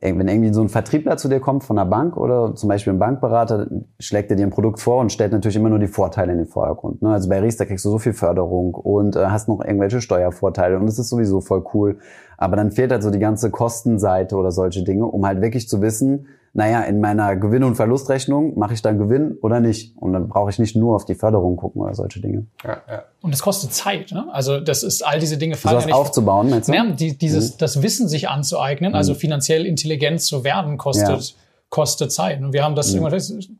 wenn 0.00 0.28
irgendwie 0.28 0.52
so 0.52 0.62
ein 0.62 0.68
Vertriebler 0.68 1.16
zu 1.16 1.28
dir 1.28 1.40
kommt 1.40 1.64
von 1.64 1.76
einer 1.76 1.88
Bank 1.88 2.16
oder 2.16 2.54
zum 2.54 2.68
Beispiel 2.68 2.92
ein 2.92 2.98
Bankberater, 2.98 3.66
schlägt 3.98 4.30
er 4.30 4.36
dir 4.36 4.46
ein 4.46 4.50
Produkt 4.50 4.78
vor 4.80 5.00
und 5.00 5.10
stellt 5.10 5.32
natürlich 5.32 5.56
immer 5.56 5.70
nur 5.70 5.80
die 5.80 5.88
Vorteile 5.88 6.32
in 6.32 6.38
den 6.38 6.46
Vordergrund. 6.46 7.02
Ne? 7.02 7.10
Also 7.10 7.28
bei 7.28 7.40
Riester 7.40 7.66
kriegst 7.66 7.84
du 7.84 7.90
so 7.90 7.98
viel 7.98 8.12
Förderung 8.12 8.74
und 8.74 9.16
äh, 9.16 9.26
hast 9.26 9.48
noch 9.48 9.60
irgendwelche 9.60 10.00
Steuervorteile 10.00 10.78
und 10.78 10.86
das 10.86 11.00
ist 11.00 11.08
sowieso 11.08 11.40
voll 11.40 11.64
cool. 11.74 11.98
Aber 12.36 12.54
dann 12.54 12.70
fehlt 12.70 12.92
halt 12.92 13.02
so 13.02 13.10
die 13.10 13.18
ganze 13.18 13.50
Kostenseite 13.50 14.36
oder 14.36 14.52
solche 14.52 14.84
Dinge, 14.84 15.04
um 15.04 15.26
halt 15.26 15.40
wirklich 15.40 15.68
zu 15.68 15.82
wissen, 15.82 16.28
naja, 16.52 16.82
in 16.82 17.00
meiner 17.00 17.36
Gewinn- 17.36 17.64
und 17.64 17.76
Verlustrechnung 17.76 18.58
mache 18.58 18.74
ich 18.74 18.82
dann 18.82 18.98
Gewinn 18.98 19.38
oder 19.42 19.60
nicht. 19.60 19.96
Und 19.96 20.12
dann 20.12 20.28
brauche 20.28 20.50
ich 20.50 20.58
nicht 20.58 20.76
nur 20.76 20.96
auf 20.96 21.04
die 21.04 21.14
Förderung 21.14 21.56
gucken 21.56 21.82
oder 21.82 21.94
solche 21.94 22.20
Dinge. 22.20 22.46
Ja, 22.64 22.78
ja. 22.88 23.02
Und 23.20 23.32
das 23.32 23.42
kostet 23.42 23.72
Zeit. 23.72 24.12
Ne? 24.12 24.26
Also 24.32 24.60
das 24.60 24.82
ist 24.82 25.02
all 25.02 25.18
diese 25.18 25.38
Dinge 25.38 25.56
fallen. 25.56 25.80
So 25.80 25.88
ja 25.88 25.94
aufzubauen, 25.94 26.50
meinst 26.50 26.68
du? 26.68 26.72
Ja, 26.72 26.84
die, 26.90 27.16
dieses, 27.16 27.54
mhm. 27.54 27.58
das 27.58 27.82
Wissen 27.82 28.08
sich 28.08 28.28
anzueignen, 28.28 28.94
also 28.94 29.12
mhm. 29.12 29.18
finanziell 29.18 29.66
intelligent 29.66 30.20
zu 30.20 30.44
werden, 30.44 30.78
kostet 30.78 31.34
kostet 31.70 32.12
Zeit. 32.12 32.40
Und 32.40 32.52
wir 32.52 32.64
haben 32.64 32.74
das, 32.74 32.94
mhm. 32.94 33.06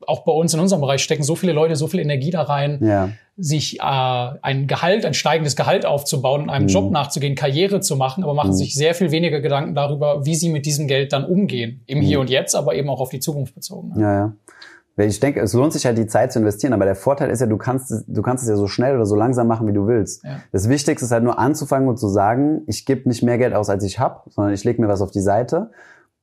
auch 0.07 0.25
bei 0.25 0.33
uns 0.33 0.55
in 0.55 0.61
unserem 0.61 0.81
Bereich 0.81 1.03
stecken 1.03 1.23
so 1.23 1.35
viele 1.37 1.53
Leute 1.53 1.77
so 1.77 1.89
viel 1.89 2.01
Energie 2.01 2.31
da 2.31 2.43
rein, 2.43 2.79
ja. 2.83 3.11
sich 3.37 3.81
äh, 3.81 3.83
ein 3.83 4.67
Gehalt, 4.67 5.05
ein 5.05 5.15
steigendes 5.15 5.57
Gehalt 5.57 5.85
aufzubauen, 5.85 6.49
einem 6.49 6.65
mhm. 6.65 6.71
Job 6.71 6.91
nachzugehen, 6.91 7.35
Karriere 7.35 7.81
zu 7.81 7.97
machen, 7.97 8.25
aber 8.25 8.33
machen 8.35 8.51
mhm. 8.51 8.55
sich 8.55 8.75
sehr 8.75 8.95
viel 8.95 9.11
weniger 9.11 9.41
Gedanken 9.41 9.75
darüber, 9.75 10.25
wie 10.25 10.35
sie 10.35 10.49
mit 10.49 10.65
diesem 10.65 10.89
Geld 10.89 11.13
dann 11.13 11.25
umgehen. 11.25 11.83
Im 11.87 12.01
Hier 12.01 12.19
mhm. 12.19 12.23
und 12.23 12.31
Jetzt, 12.31 12.55
aber 12.55 12.75
eben 12.75 12.89
auch 12.89 13.01
auf 13.01 13.11
die 13.11 13.21
Zukunft 13.21 13.55
bezogen. 13.55 13.93
Ja, 13.99 14.15
ja. 14.15 14.33
Ich 15.05 15.21
denke, 15.21 15.41
es 15.41 15.53
lohnt 15.53 15.73
sich 15.73 15.87
halt 15.87 15.97
die 15.97 16.09
Zeit 16.09 16.33
zu 16.33 16.41
investieren, 16.41 16.73
aber 16.73 16.85
der 16.85 16.97
Vorteil 16.97 17.31
ist 17.31 17.41
ja, 17.41 17.47
du 17.47 17.57
kannst, 17.57 18.05
du 18.09 18.23
kannst 18.23 18.43
es 18.43 18.51
ja 18.51 18.57
so 18.57 18.67
schnell 18.67 18.97
oder 18.97 19.07
so 19.07 19.15
langsam 19.15 19.47
machen, 19.47 19.69
wie 19.69 19.73
du 19.73 19.87
willst. 19.87 20.25
Ja. 20.25 20.41
Das 20.51 20.69
Wichtigste 20.69 21.05
ist 21.05 21.13
halt 21.13 21.23
nur 21.23 21.39
anzufangen 21.39 21.89
und 21.89 21.99
zu 21.99 22.09
sagen, 22.09 22.63
ich 22.67 22.85
gebe 22.85 23.09
nicht 23.09 23.23
mehr 23.23 23.39
Geld 23.39 23.55
aus, 23.55 23.71
als 23.71 23.85
ich 23.85 24.01
habe, 24.01 24.29
sondern 24.31 24.53
ich 24.55 24.65
lege 24.65 24.83
mir 24.83 24.89
was 24.89 25.01
auf 25.01 25.13
die 25.13 25.21
Seite 25.21 25.71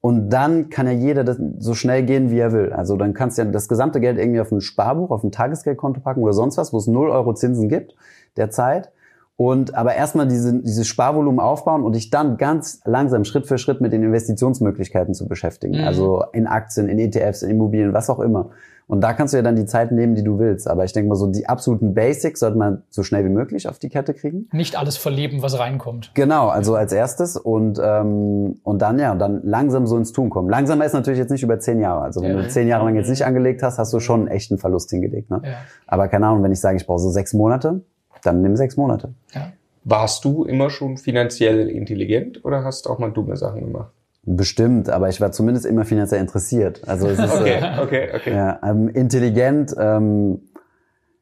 und 0.05 0.29
dann 0.29 0.69
kann 0.69 0.85
ja 0.85 0.93
jeder 0.93 1.23
das 1.23 1.39
so 1.57 1.73
schnell 1.73 2.03
gehen, 2.03 2.29
wie 2.29 2.37
er 2.37 2.51
will. 2.51 2.71
Also 2.71 2.95
dann 2.95 3.15
kannst 3.15 3.39
du 3.39 3.41
ja 3.41 3.49
das 3.49 3.67
gesamte 3.67 3.99
Geld 3.99 4.19
irgendwie 4.19 4.39
auf 4.39 4.51
ein 4.51 4.61
Sparbuch, 4.61 5.09
auf 5.09 5.23
ein 5.23 5.31
Tagesgeldkonto 5.31 5.99
packen 5.99 6.21
oder 6.21 6.33
sonst 6.33 6.59
was, 6.59 6.71
wo 6.73 6.77
es 6.77 6.85
0 6.85 7.09
Euro 7.09 7.33
Zinsen 7.33 7.69
gibt 7.69 7.95
derzeit. 8.37 8.91
Und 9.35 9.73
aber 9.73 9.95
erstmal 9.95 10.27
diese, 10.27 10.61
dieses 10.61 10.85
Sparvolumen 10.85 11.39
aufbauen 11.39 11.81
und 11.81 11.95
dich 11.95 12.11
dann 12.11 12.37
ganz 12.37 12.81
langsam 12.85 13.23
Schritt 13.23 13.47
für 13.47 13.57
Schritt 13.57 13.81
mit 13.81 13.93
den 13.93 14.03
Investitionsmöglichkeiten 14.03 15.15
zu 15.15 15.27
beschäftigen. 15.27 15.79
Mhm. 15.79 15.87
Also 15.87 16.23
in 16.33 16.45
Aktien, 16.45 16.87
in 16.87 16.99
ETFs, 16.99 17.41
in 17.41 17.49
Immobilien, 17.49 17.91
was 17.91 18.07
auch 18.11 18.19
immer. 18.19 18.51
Und 18.87 19.01
da 19.01 19.13
kannst 19.13 19.33
du 19.33 19.37
ja 19.37 19.43
dann 19.43 19.55
die 19.55 19.65
Zeit 19.65 19.91
nehmen, 19.91 20.13
die 20.13 20.23
du 20.23 20.37
willst. 20.37 20.67
Aber 20.67 20.85
ich 20.85 20.93
denke 20.93 21.09
mal, 21.09 21.15
so 21.15 21.27
die 21.27 21.47
absoluten 21.47 21.95
Basics 21.95 22.39
sollte 22.39 22.57
man 22.57 22.83
so 22.89 23.01
schnell 23.01 23.25
wie 23.25 23.29
möglich 23.29 23.67
auf 23.67 23.79
die 23.79 23.89
Kette 23.89 24.13
kriegen. 24.13 24.47
Nicht 24.51 24.77
alles 24.77 24.95
verleben, 24.95 25.41
was 25.41 25.57
reinkommt. 25.57 26.11
Genau, 26.13 26.49
also 26.49 26.75
als 26.75 26.93
erstes 26.93 27.35
und 27.35 27.79
ähm, 27.83 28.59
und 28.63 28.81
dann 28.81 28.99
ja, 28.99 29.15
dann 29.15 29.41
langsam 29.43 29.87
so 29.87 29.97
ins 29.97 30.11
Tun 30.11 30.29
kommen. 30.29 30.49
Langsamer 30.49 30.85
ist 30.85 30.93
natürlich 30.93 31.19
jetzt 31.19 31.31
nicht 31.31 31.43
über 31.43 31.59
zehn 31.59 31.79
Jahre. 31.79 32.01
Also 32.01 32.21
wenn 32.21 32.35
ja. 32.35 32.43
du 32.43 32.47
zehn 32.47 32.67
Jahre 32.67 32.85
lang 32.85 32.95
jetzt 32.95 33.09
nicht 33.09 33.25
angelegt 33.25 33.63
hast, 33.63 33.79
hast 33.79 33.91
du 33.91 33.99
schon 33.99 34.21
einen 34.21 34.27
echten 34.29 34.59
Verlust 34.59 34.91
hingelegt. 34.91 35.31
Ne? 35.31 35.41
Ja. 35.43 35.55
Aber 35.87 36.07
keine 36.07 36.27
Ahnung, 36.27 36.43
wenn 36.43 36.51
ich 36.51 36.59
sage, 36.59 36.77
ich 36.77 36.85
brauche 36.85 36.99
so 36.99 37.09
sechs 37.09 37.33
Monate, 37.33 37.81
dann 38.23 38.41
nimm 38.41 38.55
sechs 38.55 38.77
Monate. 38.77 39.13
Ja. 39.33 39.51
Warst 39.83 40.25
du 40.25 40.45
immer 40.45 40.69
schon 40.69 40.97
finanziell 40.97 41.69
intelligent 41.69 42.43
oder 42.43 42.63
hast 42.63 42.85
du 42.85 42.89
auch 42.89 42.99
mal 42.99 43.11
dumme 43.11 43.35
Sachen 43.35 43.61
gemacht? 43.61 43.91
Bestimmt, 44.27 44.89
aber 44.89 45.09
ich 45.09 45.21
war 45.21 45.31
zumindest 45.31 45.67
immer 45.67 45.85
finanziell 45.85 46.19
interessiert. 46.19 46.81
Also 46.87 47.07
es 47.07 47.19
ist 47.19 47.31
okay, 47.31 47.59
äh, 47.61 47.83
okay, 47.83 48.09
okay. 48.15 48.33
Ja, 48.33 48.59
ähm, 48.63 48.89
intelligent. 48.89 49.75
Ähm, 49.77 50.41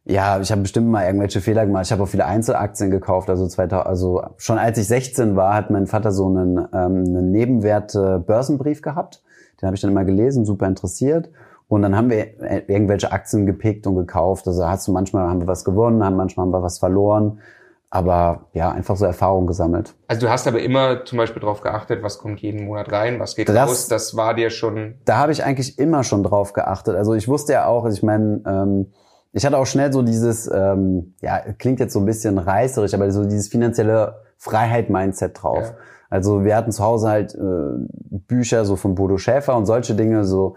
ja, 0.05 0.39
ich 0.39 0.51
habe 0.51 0.62
bestimmt 0.62 0.88
mal 0.88 1.05
irgendwelche 1.05 1.41
Fehler 1.41 1.65
gemacht. 1.65 1.86
Ich 1.86 1.91
habe 1.91 2.03
auch 2.03 2.07
viele 2.07 2.25
Einzelaktien 2.25 2.91
gekauft. 2.91 3.29
Also 3.29 3.45
2000, 3.45 3.86
also 3.86 4.24
schon 4.38 4.57
als 4.57 4.77
ich 4.77 4.88
16 4.88 5.36
war, 5.36 5.53
hat 5.53 5.69
mein 5.69 5.86
Vater 5.86 6.12
so 6.12 6.27
einen, 6.27 6.57
ähm, 6.57 6.67
einen 6.72 7.31
Nebenwert-Börsenbrief 7.31 8.81
gehabt. 8.81 9.22
Den 9.62 9.67
habe 9.67 9.75
ich 9.75 9.81
dann 9.81 9.91
immer 9.91 10.05
gelesen, 10.05 10.45
super 10.45 10.67
interessiert. 10.67 11.29
Und 11.67 11.81
dann 11.81 11.98
haben 11.98 12.10
wir 12.10 12.41
irgendwelche 12.69 13.12
Aktien 13.12 13.45
gepickt 13.45 13.86
und 13.86 13.95
gekauft. 13.95 14.48
Also 14.48 14.65
hast 14.67 14.88
du 14.88 14.93
manchmal 14.93 15.29
haben 15.29 15.41
wir 15.41 15.48
was 15.48 15.65
gewonnen, 15.65 16.05
haben 16.05 16.15
manchmal 16.15 16.45
haben 16.45 16.53
wir 16.53 16.63
was 16.63 16.79
verloren 16.79 17.39
aber 17.94 18.48
ja, 18.54 18.72
einfach 18.72 18.98
so 18.98 19.06
Erfahrung 19.06 19.46
gesammelt. 19.46 19.94
Also 20.08 20.26
du 20.26 20.32
hast 20.32 20.48
aber 20.48 20.60
immer 20.64 21.06
zum 21.06 21.20
Beispiel 21.20 21.42
darauf 21.42 21.62
geachtet, 21.62 22.02
was 22.02 22.18
kommt 22.18 22.40
jeden 22.40 22.66
Monat 22.66 22.92
rein, 22.92 23.20
was 23.20 23.36
geht 23.36 23.50
das, 23.50 23.70
raus, 23.70 23.88
das 23.88 24.18
war 24.18 24.34
dir 24.34 24.50
schon... 24.50 24.96
Da 25.06 25.18
habe 25.18 25.32
ich 25.32 25.44
eigentlich 25.44 25.78
immer 25.78 26.04
schon 26.04 26.24
drauf 26.24 26.54
geachtet. 26.54 26.96
Also 26.96 27.14
ich 27.14 27.28
wusste 27.28 27.54
ja 27.54 27.68
auch, 27.68 27.86
ich 27.86 28.02
meine, 28.02 28.42
ähm, 28.48 28.92
ich 29.32 29.46
hatte 29.46 29.60
auch 29.60 29.68
schnell 29.68 29.94
so 29.94 30.02
dieses, 30.02 30.50
ähm, 30.52 31.14
ja, 31.22 31.38
klingt 31.60 31.80
jetzt 31.80 31.94
so 31.94 32.00
ein 32.00 32.06
bisschen 32.06 32.40
reißerisch, 32.40 32.96
aber 32.96 33.12
so 33.12 33.26
dieses 33.26 33.50
finanzielle 33.50 34.16
Freiheit-Mindset 34.40 35.44
drauf. 35.44 35.62
Ja. 35.62 35.76
Also 36.10 36.44
wir 36.44 36.56
hatten 36.56 36.72
zu 36.72 36.84
Hause 36.84 37.10
halt 37.10 37.36
äh, 37.36 38.18
Bücher 38.28 38.66
so 38.66 38.76
von 38.76 38.96
Bodo 38.96 39.20
Schäfer 39.20 39.56
und 39.56 39.68
solche 39.68 39.94
Dinge, 39.94 40.24
so 40.24 40.56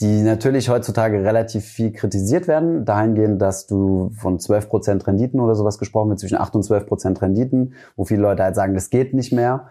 die 0.00 0.22
natürlich 0.22 0.70
heutzutage 0.70 1.22
relativ 1.22 1.64
viel 1.64 1.92
kritisiert 1.92 2.48
werden, 2.48 2.84
dahingehend, 2.86 3.40
dass 3.42 3.66
du 3.66 4.10
von 4.16 4.38
12% 4.38 5.06
Renditen 5.06 5.40
oder 5.40 5.54
sowas 5.54 5.78
gesprochen 5.78 6.08
wird, 6.08 6.20
zwischen 6.20 6.38
8 6.38 6.56
und 6.56 6.64
12% 6.64 7.20
Renditen, 7.20 7.74
wo 7.96 8.04
viele 8.04 8.22
Leute 8.22 8.42
halt 8.42 8.54
sagen, 8.54 8.74
das 8.74 8.88
geht 8.88 9.12
nicht 9.12 9.32
mehr. 9.32 9.68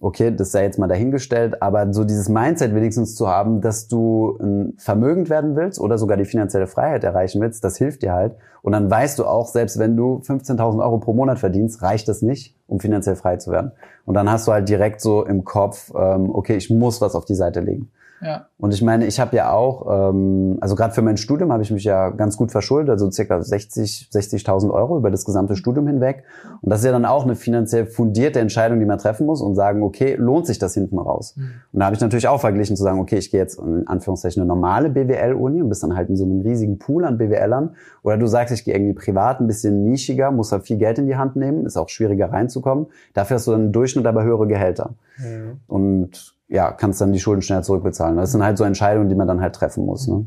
Okay, 0.00 0.34
das 0.34 0.50
sei 0.50 0.64
jetzt 0.64 0.80
mal 0.80 0.88
dahingestellt, 0.88 1.62
aber 1.62 1.92
so 1.92 2.02
dieses 2.02 2.28
Mindset 2.28 2.74
wenigstens 2.74 3.14
zu 3.14 3.28
haben, 3.28 3.60
dass 3.60 3.86
du 3.86 4.72
vermögend 4.76 5.30
werden 5.30 5.54
willst 5.54 5.78
oder 5.78 5.96
sogar 5.96 6.16
die 6.16 6.24
finanzielle 6.24 6.66
Freiheit 6.66 7.04
erreichen 7.04 7.40
willst, 7.40 7.62
das 7.62 7.76
hilft 7.76 8.02
dir 8.02 8.12
halt. 8.12 8.34
Und 8.62 8.72
dann 8.72 8.90
weißt 8.90 9.18
du 9.18 9.26
auch, 9.26 9.46
selbst 9.46 9.78
wenn 9.78 9.96
du 9.96 10.20
15.000 10.24 10.82
Euro 10.82 10.98
pro 10.98 11.12
Monat 11.12 11.38
verdienst, 11.38 11.82
reicht 11.82 12.08
das 12.08 12.20
nicht, 12.20 12.56
um 12.66 12.80
finanziell 12.80 13.14
frei 13.14 13.36
zu 13.36 13.52
werden. 13.52 13.72
Und 14.04 14.14
dann 14.14 14.30
hast 14.30 14.48
du 14.48 14.52
halt 14.52 14.68
direkt 14.68 15.00
so 15.00 15.24
im 15.24 15.44
Kopf, 15.44 15.92
ähm, 15.96 16.30
okay, 16.34 16.56
ich 16.56 16.68
muss 16.68 17.00
was 17.00 17.14
auf 17.14 17.24
die 17.24 17.36
Seite 17.36 17.60
legen. 17.60 17.90
Ja. 18.22 18.46
Und 18.58 18.72
ich 18.72 18.82
meine, 18.82 19.06
ich 19.06 19.18
habe 19.18 19.34
ja 19.34 19.52
auch, 19.52 20.10
ähm, 20.10 20.56
also 20.60 20.76
gerade 20.76 20.94
für 20.94 21.02
mein 21.02 21.16
Studium 21.16 21.52
habe 21.52 21.62
ich 21.62 21.72
mich 21.72 21.82
ja 21.82 22.10
ganz 22.10 22.36
gut 22.36 22.52
verschuldet, 22.52 22.90
also 22.90 23.10
circa 23.10 23.42
60, 23.42 24.10
60.000 24.12 24.70
Euro 24.70 24.96
über 24.96 25.10
das 25.10 25.24
gesamte 25.24 25.56
Studium 25.56 25.88
hinweg. 25.88 26.22
Und 26.60 26.70
das 26.70 26.80
ist 26.80 26.86
ja 26.86 26.92
dann 26.92 27.04
auch 27.04 27.24
eine 27.24 27.34
finanziell 27.34 27.86
fundierte 27.86 28.38
Entscheidung, 28.38 28.78
die 28.78 28.86
man 28.86 28.98
treffen 28.98 29.26
muss 29.26 29.42
und 29.42 29.56
sagen, 29.56 29.82
okay, 29.82 30.14
lohnt 30.14 30.46
sich 30.46 30.60
das 30.60 30.74
hinten 30.74 30.98
raus? 30.98 31.34
Mhm. 31.36 31.50
Und 31.72 31.80
da 31.80 31.86
habe 31.86 31.96
ich 31.96 32.00
natürlich 32.00 32.28
auch 32.28 32.40
verglichen 32.40 32.76
zu 32.76 32.84
sagen, 32.84 33.00
okay, 33.00 33.16
ich 33.16 33.32
gehe 33.32 33.40
jetzt 33.40 33.58
in 33.58 33.88
Anführungszeichen 33.88 34.40
eine 34.40 34.48
normale 34.48 34.88
BWL-Uni 34.90 35.60
und 35.60 35.68
bist 35.68 35.82
dann 35.82 35.96
halt 35.96 36.08
in 36.08 36.16
so 36.16 36.24
einem 36.24 36.42
riesigen 36.42 36.78
Pool 36.78 37.04
an 37.04 37.18
BWLern. 37.18 37.74
Oder 38.04 38.18
du 38.18 38.28
sagst, 38.28 38.54
ich 38.54 38.64
gehe 38.64 38.74
irgendwie 38.74 38.94
privat 38.94 39.40
ein 39.40 39.48
bisschen 39.48 39.82
nischiger, 39.82 40.30
muss 40.30 40.52
halt 40.52 40.62
viel 40.62 40.76
Geld 40.76 40.98
in 40.98 41.06
die 41.06 41.16
Hand 41.16 41.34
nehmen, 41.34 41.66
ist 41.66 41.76
auch 41.76 41.88
schwieriger 41.88 42.30
reinzukommen. 42.30 42.86
Dafür 43.14 43.36
hast 43.36 43.48
du 43.48 43.50
dann 43.50 43.66
im 43.66 43.72
Durchschnitt 43.72 44.06
aber 44.06 44.22
höhere 44.22 44.46
Gehälter. 44.46 44.94
Mhm. 45.18 45.60
Und 45.66 46.36
ja, 46.52 46.70
kannst 46.70 47.00
dann 47.00 47.12
die 47.12 47.20
Schulden 47.20 47.40
schnell 47.40 47.64
zurückbezahlen. 47.64 48.16
Das 48.16 48.32
sind 48.32 48.44
halt 48.44 48.58
so 48.58 48.64
Entscheidungen, 48.64 49.08
die 49.08 49.14
man 49.14 49.26
dann 49.26 49.40
halt 49.40 49.54
treffen 49.54 49.86
muss. 49.86 50.06
Ne? 50.06 50.26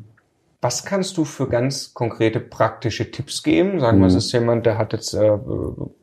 Was 0.59 0.83
kannst 0.83 1.17
du 1.17 1.23
für 1.23 1.47
ganz 1.47 1.93
konkrete 1.93 2.39
praktische 2.39 3.11
Tipps 3.11 3.43
geben? 3.43 3.79
Sagen 3.79 3.99
wir, 3.99 4.05
mhm. 4.05 4.09
es 4.09 4.15
ist 4.15 4.31
jemand, 4.31 4.65
der 4.65 4.79
hat 4.79 4.93
jetzt 4.93 5.13
äh, 5.13 5.37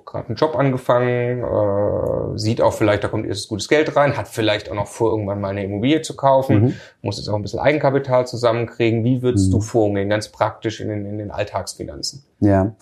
gerade 0.07 0.29
einen 0.29 0.37
Job 0.37 0.55
angefangen, 0.57 1.43
äh, 1.43 2.39
sieht 2.39 2.61
auch 2.61 2.73
vielleicht, 2.73 3.03
da 3.03 3.09
kommt 3.09 3.27
erst 3.27 3.49
gutes 3.49 3.67
Geld 3.67 3.97
rein, 3.97 4.17
hat 4.17 4.29
vielleicht 4.29 4.71
auch 4.71 4.77
noch 4.77 4.87
vor, 4.87 5.11
irgendwann 5.11 5.41
mal 5.41 5.49
eine 5.49 5.65
Immobilie 5.65 6.03
zu 6.03 6.15
kaufen, 6.15 6.63
mhm. 6.63 6.75
muss 7.01 7.17
jetzt 7.17 7.29
auch 7.29 7.35
ein 7.35 7.43
bisschen 7.43 7.59
Eigenkapital 7.59 8.25
zusammenkriegen. 8.25 9.03
Wie 9.03 9.23
würdest 9.23 9.49
mhm. 9.49 9.53
du 9.57 9.61
vorgehen, 9.61 10.09
ganz 10.09 10.29
praktisch 10.29 10.81
in 10.81 10.89
den, 10.89 11.05
in 11.05 11.19
den 11.19 11.33
Alltagsfinanzen? 11.33 12.25
Ja, 12.39 12.77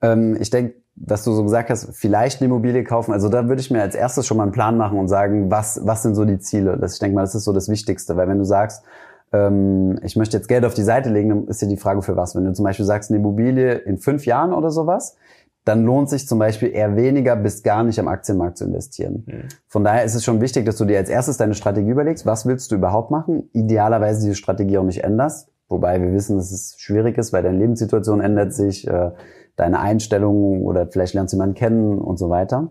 ähm, 0.00 0.38
ich 0.40 0.48
denke, 0.48 0.76
was 0.96 1.24
du 1.24 1.32
so 1.32 1.42
gesagt 1.42 1.70
hast, 1.70 1.94
vielleicht 1.94 2.40
eine 2.40 2.46
Immobilie 2.46 2.82
kaufen. 2.82 3.12
Also 3.12 3.28
da 3.28 3.48
würde 3.48 3.60
ich 3.60 3.70
mir 3.70 3.82
als 3.82 3.94
erstes 3.94 4.26
schon 4.26 4.38
mal 4.38 4.44
einen 4.44 4.52
Plan 4.52 4.76
machen 4.76 4.98
und 4.98 5.08
sagen, 5.08 5.50
was, 5.50 5.80
was 5.84 6.02
sind 6.02 6.14
so 6.14 6.24
die 6.24 6.38
Ziele? 6.38 6.78
Das, 6.78 6.94
ich 6.94 6.98
denke 6.98 7.14
mal, 7.14 7.20
das 7.20 7.34
ist 7.34 7.44
so 7.44 7.52
das 7.52 7.68
Wichtigste, 7.68 8.16
weil 8.16 8.28
wenn 8.28 8.38
du 8.38 8.44
sagst, 8.44 8.82
ähm, 9.32 9.98
ich 10.02 10.16
möchte 10.16 10.36
jetzt 10.36 10.48
Geld 10.48 10.64
auf 10.64 10.74
die 10.74 10.82
Seite 10.82 11.10
legen, 11.10 11.28
dann 11.28 11.48
ist 11.48 11.60
ja 11.60 11.68
die 11.68 11.76
Frage 11.76 12.00
für 12.02 12.16
was. 12.16 12.34
Wenn 12.34 12.44
du 12.44 12.52
zum 12.52 12.64
Beispiel 12.64 12.86
sagst, 12.86 13.10
eine 13.10 13.18
Immobilie 13.18 13.74
in 13.74 13.98
fünf 13.98 14.24
Jahren 14.24 14.52
oder 14.52 14.70
sowas, 14.70 15.16
dann 15.66 15.84
lohnt 15.84 16.08
sich 16.08 16.28
zum 16.28 16.38
Beispiel 16.38 16.70
eher 16.70 16.96
weniger 16.96 17.34
bis 17.34 17.62
gar 17.62 17.82
nicht 17.82 17.98
am 17.98 18.06
Aktienmarkt 18.06 18.56
zu 18.56 18.64
investieren. 18.64 19.24
Mhm. 19.26 19.48
Von 19.66 19.84
daher 19.84 20.04
ist 20.04 20.14
es 20.14 20.24
schon 20.24 20.40
wichtig, 20.40 20.64
dass 20.64 20.76
du 20.76 20.84
dir 20.84 20.96
als 20.96 21.10
erstes 21.10 21.36
deine 21.36 21.54
Strategie 21.54 21.90
überlegst, 21.90 22.24
was 22.24 22.46
willst 22.46 22.70
du 22.70 22.76
überhaupt 22.76 23.10
machen? 23.10 23.50
Idealerweise 23.52 24.22
diese 24.22 24.36
Strategie 24.36 24.78
auch 24.78 24.84
nicht 24.84 25.02
änderst, 25.02 25.48
wobei 25.68 26.00
wir 26.00 26.12
wissen, 26.12 26.36
dass 26.36 26.52
es 26.52 26.76
schwierig 26.78 27.18
ist, 27.18 27.32
weil 27.32 27.42
deine 27.42 27.58
Lebenssituation 27.58 28.20
ändert 28.20 28.54
sich, 28.54 28.86
äh, 28.86 29.10
deine 29.56 29.80
Einstellungen 29.80 30.62
oder 30.62 30.86
vielleicht 30.86 31.14
lernst 31.14 31.32
du 31.32 31.36
jemanden 31.36 31.54
kennen 31.54 31.98
und 31.98 32.18
so 32.18 32.30
weiter. 32.30 32.68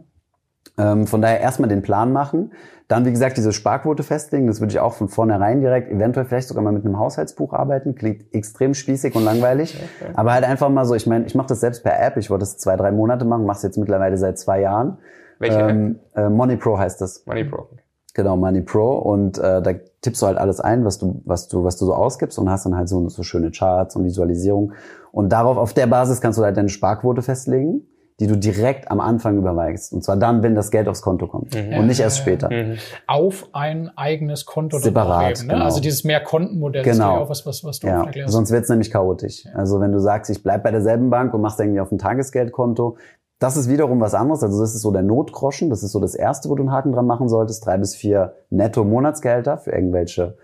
Ähm, 0.78 1.08
von 1.08 1.22
daher 1.22 1.40
erstmal 1.40 1.70
den 1.70 1.82
Plan 1.82 2.12
machen. 2.12 2.52
Dann, 2.88 3.06
wie 3.06 3.12
gesagt, 3.12 3.38
diese 3.38 3.52
Sparquote 3.52 4.04
festlegen. 4.04 4.48
Das 4.48 4.60
würde 4.60 4.72
ich 4.72 4.80
auch 4.80 4.94
von 4.94 5.08
vornherein 5.08 5.60
direkt, 5.60 5.90
eventuell 5.90 6.26
vielleicht 6.26 6.48
sogar 6.48 6.64
mal 6.64 6.74
mit 6.74 6.86
einem 6.86 7.00
Haushaltsbuch 7.00 7.54
arbeiten. 7.54 7.96
Klingt 7.96 8.34
extrem 8.34 8.74
spießig 8.74 9.16
und 9.16 9.24
langweilig. 9.24 9.76
Okay. 9.76 10.12
Aber 10.16 10.34
halt 10.34 10.44
einfach 10.44 10.70
mal 10.70 10.86
so, 10.86 10.94
ich 10.94 11.08
meine, 11.08 11.26
ich 11.26 11.34
mache 11.34 11.48
das 11.48 11.62
selbst 11.62 11.84
per 11.84 12.00
App. 12.00 12.18
Ich 12.18 12.30
wollte 12.30 12.42
das 12.42 12.58
zwei, 12.58 12.76
drei 12.76 12.92
Monate 12.92 13.26
machen, 13.26 13.46
mache 13.46 13.58
es 13.58 13.64
jetzt 13.64 13.78
mittlerweile 13.78 14.18
seit 14.18 14.38
zwei 14.38 14.62
Jahren. 14.62 14.98
Welche 15.40 15.60
ähm, 15.60 16.00
App? 16.14 16.26
Äh, 16.26 16.30
Money 16.30 16.58
Pro 16.58 16.78
heißt 16.78 17.02
das. 17.02 17.26
Money 17.26 17.46
Pro. 17.46 17.70
Genau, 18.14 18.38
Money 18.38 18.62
Pro. 18.62 18.98
Und 18.98 19.40
äh, 19.40 19.62
da 19.62 19.74
tippst 20.06 20.22
du 20.22 20.28
halt 20.28 20.38
alles 20.38 20.60
ein, 20.62 20.86
was 20.86 20.98
du, 20.98 21.22
was 21.26 21.50
du, 21.50 21.64
was 21.64 21.78
du 21.78 21.86
so 21.86 21.94
ausgibst 21.94 22.40
und 22.40 22.50
hast 22.50 22.66
dann 22.66 22.76
halt 22.76 22.88
so, 22.88 23.10
so 23.10 23.24
schöne 23.24 23.52
Charts 23.52 23.96
und 23.96 24.06
Visualisierung. 24.06 24.72
Und 25.12 25.30
darauf, 25.30 25.58
auf 25.58 25.74
der 25.74 25.88
Basis 25.88 26.22
kannst 26.22 26.40
du 26.40 26.44
halt 26.44 26.56
deine 26.56 26.70
Sparquote 26.70 27.22
festlegen 27.22 27.82
die 28.20 28.28
du 28.28 28.38
direkt 28.38 28.90
am 28.90 29.02
Anfang 29.02 29.38
überweist. 29.38 29.92
Und 29.92 30.04
zwar 30.04 30.16
dann, 30.16 30.42
wenn 30.42 30.56
das 30.56 30.72
Geld 30.72 30.88
aufs 30.88 31.02
Konto 31.02 31.28
kommt 31.28 31.54
mhm. 31.54 31.78
und 31.78 31.88
nicht 31.88 32.00
erst 32.00 32.20
später. 32.20 32.50
Mhm. 32.50 32.78
Auf 33.08 33.50
ein 33.52 33.92
eigenes 33.98 34.46
Konto. 34.46 34.80
Separat, 34.80 35.40
eben, 35.40 35.48
ne? 35.48 35.54
genau. 35.54 35.66
Also 35.66 35.82
dieses 35.82 36.06
Mehrkontenmodell 36.06 36.84
genau. 36.84 37.16
ist 37.16 37.22
auch 37.22 37.30
was, 37.30 37.46
was, 37.46 37.64
was 37.66 37.80
du 37.80 37.88
ja. 37.88 38.06
erklärst. 38.06 38.32
Sonst 38.32 38.52
wird 38.52 38.64
es 38.64 38.70
nämlich 38.70 38.90
chaotisch. 38.90 39.44
Ja. 39.44 39.52
Also 39.56 39.82
wenn 39.82 39.92
du 39.92 40.00
sagst, 40.00 40.32
ich 40.32 40.42
bleib 40.42 40.64
bei 40.64 40.72
derselben 40.72 41.10
Bank 41.10 41.34
und 41.34 41.42
machst 41.42 41.60
irgendwie 41.60 41.82
auf 41.82 41.92
ein 41.92 41.98
Tagesgeldkonto, 41.98 42.98
das 43.40 43.58
ist 43.58 43.70
wiederum 43.70 44.00
was 44.00 44.14
anderes. 44.14 44.44
Also 44.44 44.60
das 44.60 44.76
ist 44.76 44.82
so 44.82 44.92
der 44.92 45.04
Notgroschen. 45.04 45.70
Das 45.70 45.84
ist 45.84 45.92
so 45.92 46.00
das 46.00 46.16
Erste, 46.16 46.50
wo 46.50 46.56
du 46.56 46.64
einen 46.64 46.72
Haken 46.72 46.92
dran 46.92 47.06
machen 47.06 47.28
solltest. 47.28 47.66
Drei 47.66 47.78
bis 47.78 47.96
vier 47.96 48.34
Netto-Monatsgelder 48.50 49.58
für 49.58 49.72
irgendwelche 49.72 50.38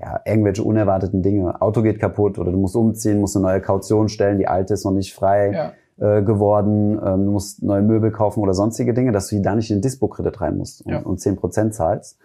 ja, 0.00 0.20
irgendwelche 0.24 0.62
unerwarteten 0.62 1.22
Dinge. 1.22 1.60
Auto 1.60 1.82
geht 1.82 1.98
kaputt 1.98 2.38
oder 2.38 2.52
du 2.52 2.58
musst 2.58 2.76
umziehen, 2.76 3.20
musst 3.20 3.36
eine 3.36 3.46
neue 3.46 3.60
Kaution 3.60 4.08
stellen, 4.08 4.38
die 4.38 4.46
alte 4.46 4.74
ist 4.74 4.84
noch 4.84 4.92
nicht 4.92 5.12
frei. 5.12 5.52
Ja 5.52 5.72
äh, 6.00 6.22
geworden, 6.22 6.92
ähm, 7.04 7.24
du 7.24 7.32
musst 7.32 7.60
neue 7.60 7.82
Möbel 7.82 8.12
kaufen 8.12 8.40
oder 8.40 8.54
sonstige 8.54 8.94
Dinge, 8.94 9.10
dass 9.10 9.26
du 9.28 9.42
da 9.42 9.56
nicht 9.56 9.70
in 9.70 9.78
den 9.78 9.82
Dispo-Kredit 9.82 10.40
rein 10.40 10.56
musst 10.56 10.82
und, 10.86 10.92
ja. 10.92 11.00
und 11.00 11.18
10% 11.18 11.72
zahlst. 11.72 12.18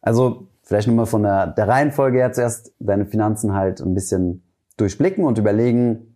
Also 0.00 0.46
vielleicht 0.62 0.86
nur 0.86 0.96
mal 0.96 1.04
von 1.04 1.22
der, 1.22 1.48
der 1.48 1.68
Reihenfolge 1.68 2.16
her 2.16 2.32
zuerst 2.32 2.72
deine 2.78 3.04
Finanzen 3.04 3.52
halt 3.52 3.82
ein 3.82 3.92
bisschen 3.92 4.42
durchblicken 4.78 5.24
und 5.24 5.36
überlegen, 5.36 6.09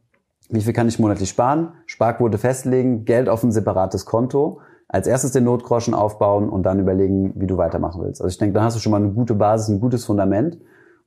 wie 0.50 0.60
viel 0.60 0.72
kann 0.72 0.88
ich 0.88 0.98
monatlich 0.98 1.30
sparen, 1.30 1.72
Sparquote 1.86 2.38
festlegen, 2.38 3.04
Geld 3.04 3.28
auf 3.28 3.42
ein 3.42 3.52
separates 3.52 4.04
Konto, 4.04 4.60
als 4.88 5.06
erstes 5.06 5.32
den 5.32 5.44
Notgroschen 5.44 5.94
aufbauen 5.94 6.48
und 6.48 6.64
dann 6.64 6.78
überlegen, 6.78 7.32
wie 7.36 7.46
du 7.46 7.56
weitermachen 7.56 8.02
willst. 8.02 8.20
Also 8.20 8.30
ich 8.30 8.38
denke, 8.38 8.54
dann 8.54 8.64
hast 8.64 8.76
du 8.76 8.80
schon 8.80 8.92
mal 8.92 9.02
eine 9.02 9.12
gute 9.12 9.34
Basis, 9.34 9.68
ein 9.68 9.80
gutes 9.80 10.04
Fundament 10.04 10.58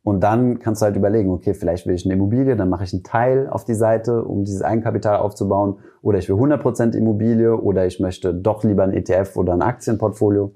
und 0.07 0.21
dann 0.21 0.59
kannst 0.59 0.81
du 0.81 0.85
halt 0.85 0.95
überlegen, 0.95 1.29
okay, 1.31 1.53
vielleicht 1.53 1.85
will 1.85 1.93
ich 1.93 2.05
eine 2.05 2.13
Immobilie, 2.13 2.55
dann 2.55 2.69
mache 2.69 2.85
ich 2.85 2.93
einen 2.93 3.03
Teil 3.03 3.49
auf 3.49 3.65
die 3.65 3.73
Seite, 3.73 4.23
um 4.23 4.45
dieses 4.45 4.61
Eigenkapital 4.61 5.17
aufzubauen. 5.17 5.79
Oder 6.01 6.19
ich 6.19 6.29
will 6.29 6.37
100% 6.37 6.95
Immobilie 6.95 7.53
oder 7.53 7.85
ich 7.85 7.99
möchte 7.99 8.33
doch 8.33 8.63
lieber 8.63 8.83
ein 8.83 8.93
ETF 8.93 9.35
oder 9.35 9.51
ein 9.51 9.61
Aktienportfolio. 9.61 10.53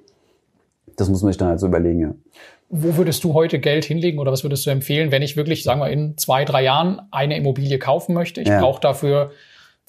Das 1.02 1.10
muss 1.10 1.24
man 1.24 1.32
sich 1.32 1.38
dann 1.38 1.50
halt 1.50 1.60
so 1.60 1.68
überlegen. 1.68 2.00
Ja. 2.00 2.14
Wo 2.70 2.96
würdest 2.96 3.24
du 3.24 3.34
heute 3.34 3.60
Geld 3.60 3.84
hinlegen 3.86 4.20
oder 4.20 4.32
was 4.32 4.44
würdest 4.44 4.66
du 4.66 4.70
empfehlen, 4.70 5.12
wenn 5.12 5.24
ich 5.24 5.36
wirklich, 5.36 5.64
sagen 5.64 5.82
wir, 5.82 5.90
in 5.90 6.16
zwei, 6.18 6.46
drei 6.46 6.64
Jahren 6.64 7.02
eine 7.12 7.36
Immobilie 7.36 7.80
kaufen 7.80 8.14
möchte? 8.14 8.40
Ich 8.40 8.48
ja. 8.48 8.62
brauche 8.62 8.80
dafür 8.80 9.32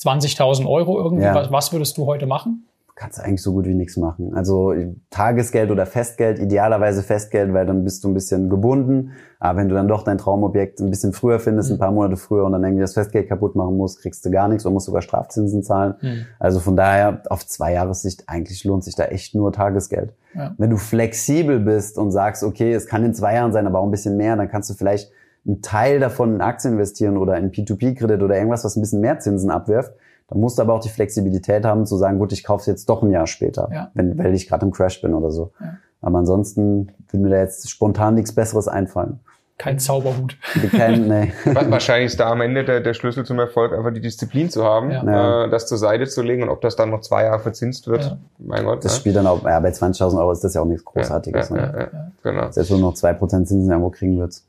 20.000 0.01 0.67
Euro 0.67 0.99
irgendwie. 0.99 1.25
Ja. 1.25 1.35
Was, 1.35 1.53
was 1.53 1.73
würdest 1.73 1.99
du 1.99 2.07
heute 2.07 2.27
machen? 2.27 2.67
Kannst 2.95 3.19
du 3.19 3.25
eigentlich 3.25 3.43
so 3.43 3.53
gut 3.53 3.67
wie 3.67 3.75
nichts 3.75 3.97
machen. 3.97 4.35
Also 4.35 4.75
Tagesgeld 5.11 5.71
oder 5.71 5.87
Festgeld, 5.87 6.39
idealerweise 6.39 7.03
Festgeld, 7.03 7.53
weil 7.55 7.65
dann 7.65 7.85
bist 7.85 8.05
du 8.05 8.09
ein 8.09 8.15
bisschen 8.15 8.51
gebunden. 8.51 9.13
Aber 9.41 9.59
wenn 9.59 9.69
du 9.69 9.75
dann 9.75 9.89
doch 9.89 10.05
dein 10.05 10.19
Traumobjekt 10.19 10.81
ein 10.81 10.91
bisschen 10.91 11.15
früher 11.15 11.41
findest, 11.41 11.71
ein 11.71 11.77
mhm. 11.77 11.81
paar 11.81 11.91
Monate 11.91 12.17
früher 12.17 12.45
und 12.45 12.53
dann 12.53 12.63
irgendwie 12.63 12.83
das 12.83 12.93
Festgeld 12.93 13.29
kaputt 13.29 13.57
machen 13.57 13.77
musst, 13.77 14.01
kriegst 14.03 14.25
du 14.27 14.31
gar 14.31 14.47
nichts 14.49 14.67
und 14.67 14.75
musst 14.75 14.87
sogar 14.87 15.01
Strafzinsen 15.01 15.63
zahlen. 15.63 15.95
Mhm. 16.03 16.27
Also 16.39 16.61
von 16.61 16.77
daher 16.77 17.23
auf 17.31 17.47
zwei 17.47 17.73
Jahressicht 17.73 18.25
eigentlich 18.27 18.63
lohnt 18.65 18.85
sich 18.85 18.95
da 18.95 19.05
echt 19.05 19.35
nur 19.35 19.53
Tagesgeld. 19.53 20.13
Ja. 20.35 20.55
Wenn 20.59 20.71
du 20.71 20.77
flexibel 20.77 21.61
bist 21.61 21.97
und 21.99 22.11
sagst, 22.11 22.43
okay, 22.43 22.73
es 22.75 22.87
kann 22.87 23.05
in 23.05 23.15
zwei 23.15 23.35
Jahren 23.35 23.53
sein, 23.53 23.67
aber 23.67 23.79
auch 23.79 23.85
ein 23.85 23.91
bisschen 23.91 24.19
mehr, 24.19 24.37
dann 24.37 24.49
kannst 24.49 24.69
du 24.69 24.75
vielleicht 24.75 25.11
einen 25.47 25.63
Teil 25.63 25.99
davon 25.99 26.35
in 26.35 26.41
Aktien 26.43 26.75
investieren 26.75 27.17
oder 27.17 27.37
in 27.39 27.51
P2P-Kredit 27.51 28.23
oder 28.23 28.37
irgendwas, 28.37 28.65
was 28.65 28.77
ein 28.77 28.81
bisschen 28.81 29.01
mehr 29.01 29.19
Zinsen 29.19 29.51
abwirft 29.51 29.93
da 30.33 30.39
musst 30.39 30.57
du 30.57 30.63
aber 30.63 30.73
auch 30.73 30.81
die 30.81 30.89
Flexibilität 30.89 31.67
haben, 31.67 31.85
zu 31.85 31.99
sagen, 31.99 32.19
gut, 32.19 32.33
ich 32.33 32.43
kaufe 32.43 32.63
es 32.63 32.67
jetzt 32.67 32.89
doch 32.89 33.03
ein 33.03 33.11
Jahr 33.11 33.27
später, 33.27 33.69
ja. 33.71 33.91
wenn, 33.93 34.17
weil 34.17 34.35
ich 34.35 34.49
gerade 34.49 34.65
im 34.65 34.73
Crash 34.73 35.03
bin 35.03 35.13
oder 35.13 35.31
so. 35.31 35.53
Ja. 35.61 35.77
Aber 36.01 36.19
ansonsten 36.19 36.91
würde 37.11 37.23
mir 37.23 37.31
da 37.31 37.37
jetzt 37.37 37.69
spontan 37.69 38.15
nichts 38.15 38.35
Besseres 38.35 38.67
einfallen. 38.67 39.21
Kein 39.59 39.79
Zauberhut. 39.79 40.39
Kein, 40.71 41.07
nee. 41.09 41.33
Wahrscheinlich 41.45 42.07
ist 42.07 42.19
da 42.19 42.31
am 42.31 42.41
Ende 42.41 42.65
der, 42.65 42.81
der 42.81 42.95
Schlüssel 42.95 43.27
zum 43.27 43.39
Erfolg 43.39 43.75
einfach 43.75 43.93
die 43.93 44.01
Disziplin 44.01 44.49
zu 44.49 44.65
haben, 44.65 44.91
ja. 44.91 45.45
äh, 45.45 45.51
das 45.51 45.67
zur 45.67 45.77
Seite 45.77 46.07
zu 46.07 46.23
legen 46.23 46.43
und 46.45 46.49
ob 46.49 46.63
das 46.63 46.77
dann 46.77 46.89
noch 46.89 47.03
zwei 47.03 47.25
Jahre 47.25 47.41
verzinst 47.41 47.87
wird, 47.89 48.05
ja. 48.05 48.17
mein 48.39 48.65
Gott. 48.65 48.83
Das 48.87 48.95
ne? 48.95 49.01
spielt 49.01 49.17
dann 49.17 49.27
auch, 49.27 49.45
ja, 49.45 49.61
bei 49.61 49.69
20.000 49.69 50.19
Euro 50.19 50.33
ist 50.33 50.43
das 50.43 50.55
ja 50.55 50.63
auch 50.63 50.67
nichts 50.67 50.85
Großartiges. 50.87 51.51
Ja, 51.51 51.57
ne? 51.57 51.91
ja, 51.93 52.11
genau. 52.23 52.51
Selbst 52.51 52.71
wenn 52.71 52.79
du 52.79 52.87
noch 52.87 52.95
zwei 52.95 53.13
Prozent 53.13 53.49
Zinsen 53.49 53.71
irgendwo 53.71 53.91
kriegen 53.91 54.19
würdest. 54.19 54.47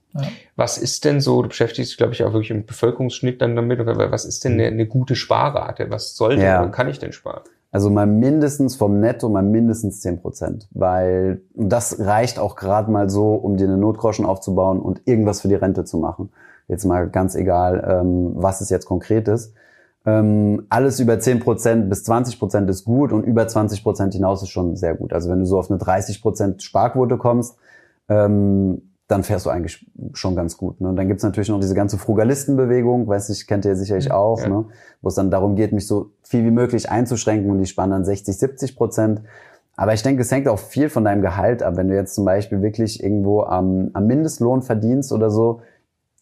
Was 0.55 0.77
ist 0.77 1.05
denn 1.05 1.21
so, 1.21 1.41
du 1.41 1.49
beschäftigst 1.49 1.91
dich, 1.91 1.97
glaube 1.97 2.13
ich, 2.13 2.23
auch 2.23 2.33
wirklich 2.33 2.51
im 2.51 2.65
Bevölkerungsschnitt 2.65 3.41
dann 3.41 3.55
damit, 3.55 3.85
was 3.85 4.25
ist 4.25 4.43
denn 4.43 4.53
eine, 4.53 4.65
eine 4.65 4.85
gute 4.85 5.15
Sparrate? 5.15 5.89
Was 5.89 6.15
sollte 6.15 6.41
oder 6.41 6.69
kann 6.69 6.87
ich 6.87 6.99
denn 6.99 7.13
sparen? 7.13 7.41
Also 7.71 7.89
mal 7.89 8.05
mindestens 8.05 8.75
vom 8.75 8.99
Netto 8.99 9.29
mal 9.29 9.41
mindestens 9.41 9.99
zehn 9.99 10.21
Prozent, 10.21 10.67
weil 10.71 11.41
das 11.55 11.99
reicht 11.99 12.37
auch 12.37 12.55
gerade 12.55 12.91
mal 12.91 13.09
so, 13.09 13.33
um 13.33 13.57
dir 13.57 13.67
eine 13.67 13.77
Notgroschen 13.77 14.25
aufzubauen 14.25 14.79
und 14.79 15.01
irgendwas 15.05 15.41
für 15.41 15.47
die 15.47 15.55
Rente 15.55 15.83
zu 15.83 15.97
machen. 15.97 16.31
Jetzt 16.67 16.85
mal 16.85 17.09
ganz 17.09 17.33
egal, 17.33 17.83
ähm, 17.87 18.33
was 18.35 18.61
es 18.61 18.69
jetzt 18.69 18.85
konkret 18.85 19.27
ist. 19.27 19.55
Ähm, 20.05 20.67
alles 20.69 20.99
über 20.99 21.19
zehn 21.19 21.39
Prozent 21.39 21.89
bis 21.89 22.03
20 22.03 22.37
Prozent 22.37 22.69
ist 22.69 22.83
gut 22.83 23.11
und 23.11 23.23
über 23.23 23.47
20 23.47 23.81
Prozent 23.81 24.13
hinaus 24.13 24.43
ist 24.43 24.49
schon 24.49 24.75
sehr 24.75 24.93
gut. 24.93 25.11
Also 25.11 25.31
wenn 25.31 25.39
du 25.39 25.45
so 25.45 25.57
auf 25.57 25.71
eine 25.71 25.79
30 25.79 26.21
Prozent 26.21 26.61
Sparquote 26.61 27.17
kommst, 27.17 27.55
ähm, 28.07 28.93
dann 29.07 29.23
fährst 29.23 29.45
du 29.45 29.49
eigentlich 29.49 29.89
schon 30.13 30.35
ganz 30.35 30.57
gut. 30.57 30.81
Ne? 30.81 30.89
Und 30.89 30.95
dann 30.95 31.07
gibt's 31.07 31.23
natürlich 31.23 31.49
noch 31.49 31.59
diese 31.59 31.75
ganze 31.75 31.97
Frugalistenbewegung, 31.97 33.07
weiß 33.07 33.29
ich, 33.29 33.47
kennt 33.47 33.65
ihr 33.65 33.75
sicherlich 33.75 34.11
auch, 34.11 34.41
ja. 34.41 34.49
ne? 34.49 34.65
wo 35.01 35.09
es 35.09 35.15
dann 35.15 35.31
darum 35.31 35.55
geht, 35.55 35.71
mich 35.71 35.87
so 35.87 36.11
viel 36.21 36.45
wie 36.45 36.51
möglich 36.51 36.89
einzuschränken 36.89 37.49
und 37.51 37.59
die 37.59 37.65
spannen 37.65 37.91
dann 37.91 38.05
60, 38.05 38.37
70 38.37 38.75
Prozent. 38.75 39.21
Aber 39.75 39.93
ich 39.93 40.03
denke, 40.03 40.21
es 40.21 40.31
hängt 40.31 40.47
auch 40.47 40.59
viel 40.59 40.89
von 40.89 41.03
deinem 41.03 41.21
Gehalt 41.21 41.63
ab. 41.63 41.77
Wenn 41.77 41.87
du 41.87 41.95
jetzt 41.95 42.13
zum 42.13 42.25
Beispiel 42.25 42.61
wirklich 42.61 43.03
irgendwo 43.03 43.41
am, 43.41 43.89
am 43.93 44.05
Mindestlohn 44.05 44.61
verdienst 44.61 45.11
oder 45.11 45.31
so, 45.31 45.61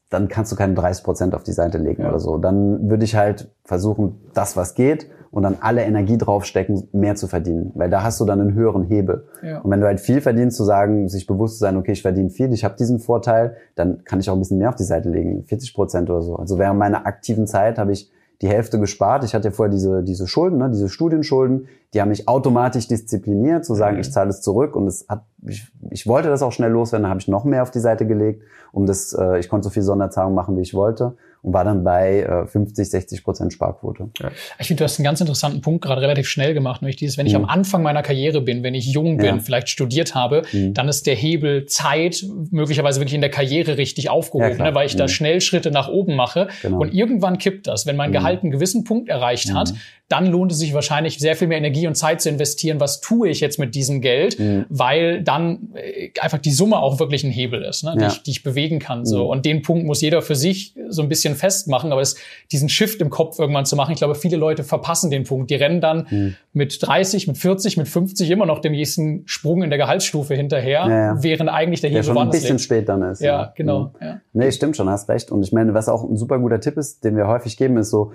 dann 0.10 0.28
kannst 0.28 0.52
du 0.52 0.56
keine 0.56 0.74
30 0.74 1.04
Prozent 1.04 1.36
auf 1.36 1.44
die 1.44 1.54
Seite 1.54 1.78
legen 1.78 2.04
ja. 2.04 2.10
oder 2.10 2.20
so. 2.20 2.38
Dann 2.38 2.90
würde 2.90 3.04
ich 3.04 3.16
halt 3.16 3.50
versuchen, 3.64 4.22
das, 4.34 4.56
was 4.56 4.74
geht, 4.74 5.08
und 5.32 5.44
dann 5.44 5.58
alle 5.62 5.84
Energie 5.84 6.18
draufstecken, 6.18 6.90
mehr 6.92 7.16
zu 7.16 7.28
verdienen. 7.28 7.72
Weil 7.76 7.90
da 7.90 8.04
hast 8.04 8.20
du 8.20 8.26
dann 8.26 8.42
einen 8.42 8.54
höheren 8.54 8.84
Hebel. 8.84 9.28
Ja. 9.42 9.60
Und 9.60 9.72
wenn 9.72 9.80
du 9.80 9.88
halt 9.88 10.02
viel 10.02 10.20
verdienst, 10.20 10.58
zu 10.58 10.66
sagen, 10.66 11.08
sich 11.08 11.26
bewusst 11.26 11.56
zu 11.56 11.62
sein, 11.62 11.78
okay, 11.78 11.94
ich 11.94 12.02
verdiene 12.02 12.30
viel, 12.30 12.52
ich 12.52 12.66
habe 12.66 12.76
diesen 12.76 13.00
Vorteil, 13.00 13.56
dann 13.76 14.04
kann 14.04 14.20
ich 14.20 14.30
auch 14.30 14.34
ein 14.34 14.40
bisschen 14.40 14.58
mehr 14.58 14.70
auf 14.70 14.76
die 14.76 14.84
Seite 14.84 15.10
legen, 15.10 15.44
40 15.46 15.74
Prozent 15.74 16.10
oder 16.10 16.22
so. 16.22 16.36
Also 16.36 16.60
während 16.60 16.78
meiner 16.78 17.08
aktiven 17.08 17.48
Zeit 17.48 17.78
habe 17.78 17.94
ich 17.94 18.12
die 18.42 18.48
Hälfte 18.48 18.80
gespart. 18.80 19.24
Ich 19.24 19.34
hatte 19.34 19.50
ja 19.50 19.52
vorher 19.52 19.72
diese, 19.72 20.04
diese 20.04 20.28
Schulden, 20.28 20.58
ne, 20.58 20.70
diese 20.70 20.90
Studienschulden, 20.90 21.68
die 21.94 22.02
haben 22.02 22.10
mich 22.10 22.28
automatisch 22.28 22.88
diszipliniert, 22.88 23.64
zu 23.64 23.76
sagen, 23.76 23.96
mhm. 23.96 24.02
ich 24.02 24.12
zahle 24.12 24.30
es 24.30 24.42
zurück 24.42 24.76
und 24.76 24.88
es 24.88 25.06
hat, 25.08 25.24
ich, 25.48 25.72
ich 25.92 26.08
wollte 26.08 26.30
das 26.30 26.42
auch 26.42 26.52
schnell 26.52 26.72
loswerden, 26.72 27.04
dann 27.04 27.12
habe 27.12 27.22
ich 27.22 27.28
noch 27.28 27.46
mehr 27.46 27.62
auf 27.62 27.72
die 27.72 27.80
Seite 27.80 28.06
gelegt, 28.06 28.44
um 28.72 28.86
das, 28.86 29.14
äh, 29.14 29.40
ich 29.40 29.48
konnte 29.48 29.66
so 29.66 29.70
viel 29.70 29.84
Sonderzahlung 29.84 30.34
machen, 30.34 30.58
wie 30.58 30.62
ich 30.62 30.74
wollte 30.74 31.16
und 31.44 31.54
war 31.54 31.64
dann 31.64 31.84
bei 31.84 32.22
äh, 32.22 32.46
50, 32.46 32.90
60 32.90 33.24
Prozent 33.24 33.54
Sparquote. 33.54 34.10
Ja. 34.20 34.32
Ich 34.60 34.68
finde, 34.68 34.82
du 34.82 34.84
hast 34.84 35.00
einen 35.00 35.06
ganz 35.06 35.22
interessanten 35.22 35.62
Punkt 35.62 35.84
gerade 35.84 36.02
relativ 36.02 36.28
schnell 36.28 36.54
gemacht, 36.54 36.82
nämlich 36.82 36.98
dieses, 36.98 37.18
wenn 37.18 37.26
ich 37.26 37.34
mhm. 37.34 37.44
am 37.44 37.50
Anfang 37.50 37.82
meiner 37.82 38.04
Karriere 38.04 38.42
bin, 38.42 38.62
wenn 38.64 38.76
ich 38.76 38.86
jung 38.88 39.18
bin, 39.18 39.26
ja. 39.26 39.40
vielleicht 39.40 39.70
studiert 39.70 40.14
habe, 40.14 40.44
mhm. 40.52 40.74
dann 40.74 40.88
ist 40.88 41.08
der 41.08 41.16
Hebel 41.16 41.66
Zeit 41.66 42.24
möglicherweise 42.52 43.00
wirklich 43.00 43.16
in 43.16 43.22
der 43.22 43.32
Karriere 43.32 43.78
richtig 43.78 44.10
aufgehoben, 44.10 44.58
ja, 44.60 44.66
ne, 44.66 44.76
weil 44.76 44.86
ich 44.86 44.94
mhm. 44.94 45.00
da 45.00 45.08
schnell 45.08 45.42
Schritte 45.42 45.72
nach 45.72 45.88
oben 45.88 46.16
mache 46.16 46.48
genau. 46.62 46.82
und 46.82 46.94
irgendwann 46.94 47.40
kippt 47.40 47.68
das, 47.68 47.88
wenn 47.88 47.96
mein 47.96 48.12
mhm. 48.12 48.16
Gehalt 48.16 48.44
einen 48.44 48.52
gewissen 48.52 48.84
Punkt 48.84 49.10
erreicht 49.10 49.54
hat, 49.54 49.72
mhm 49.72 49.78
dann 50.12 50.26
lohnt 50.28 50.52
es 50.52 50.60
sich 50.60 50.74
wahrscheinlich 50.74 51.20
sehr 51.20 51.38
viel 51.38 51.48
mehr 51.48 51.58
Energie 51.58 51.88
und 51.88 51.96
Zeit 51.96 52.22
zu 52.22 52.28
investieren. 52.28 52.82
Was 52.82 53.00
tue 53.00 53.30
ich 53.30 53.40
jetzt 53.40 53.60
mit 53.60 53.76
diesem 53.76 54.02
Geld? 54.02 54.38
Mhm. 54.38 54.66
Weil 54.68 55.24
dann 55.24 55.70
äh, 55.74 56.10
einfach 56.20 56.38
die 56.38 56.52
Summe 56.52 56.80
auch 56.80 57.00
wirklich 57.00 57.24
ein 57.24 57.32
Hebel 57.32 57.64
ist, 57.64 57.84
ne? 57.84 57.94
die, 57.96 58.02
ja. 58.02 58.08
ich, 58.10 58.24
die 58.24 58.32
ich 58.32 58.44
bewegen 58.44 58.80
kann. 58.80 59.06
So. 59.06 59.24
Mhm. 59.24 59.30
Und 59.30 59.46
den 59.46 59.62
Punkt 59.62 59.86
muss 59.86 60.02
jeder 60.02 60.22
für 60.22 60.36
sich 60.36 60.76
so 60.90 61.02
ein 61.02 61.08
bisschen 61.08 61.36
festmachen. 61.36 61.94
Aber 61.94 62.02
es, 62.02 62.18
diesen 62.52 62.68
Shift 62.68 63.00
im 63.00 63.10
Kopf 63.10 63.40
irgendwann 63.40 63.66
zu 63.66 63.78
machen, 63.78 63.94
ich 63.94 64.00
glaube, 64.00 64.16
viele 64.16 64.36
Leute 64.36 64.64
verpassen 64.66 65.12
den 65.12 65.24
Punkt. 65.24 65.50
Die 65.50 65.56
rennen 65.56 65.80
dann 65.80 66.08
mhm. 66.10 66.36
mit 66.52 66.78
30, 66.82 67.28
mit 67.28 67.38
40, 67.38 67.78
mit 67.78 67.88
50 67.88 68.30
immer 68.30 68.46
noch 68.46 68.60
dem 68.60 68.74
nächsten 68.74 69.24
Sprung 69.28 69.64
in 69.64 69.70
der 69.70 69.80
Gehaltsstufe 69.80 70.36
hinterher, 70.36 70.88
ja, 70.88 70.90
ja. 70.90 71.24
während 71.24 71.50
eigentlich 71.50 71.80
der 71.80 71.90
Hebel 71.90 72.02
der 72.02 72.08
schon 72.08 72.18
ein 72.18 72.30
bisschen 72.30 72.58
liegt. 72.58 72.62
spät 72.62 72.90
dann 72.90 73.02
ist. 73.04 73.22
Ja, 73.22 73.54
genau. 73.56 73.94
Mhm. 74.00 74.06
Ja. 74.06 74.22
Nee, 74.34 74.52
stimmt 74.52 74.76
schon, 74.76 74.90
hast 74.90 75.08
recht. 75.08 75.32
Und 75.32 75.44
ich 75.44 75.54
meine, 75.54 75.74
was 75.74 75.88
auch 75.88 76.04
ein 76.04 76.18
super 76.18 76.38
guter 76.40 76.60
Tipp 76.60 76.76
ist, 76.76 77.06
den 77.06 77.16
wir 77.16 77.28
häufig 77.28 77.56
geben, 77.56 77.78
ist 77.78 77.92
so, 77.92 78.12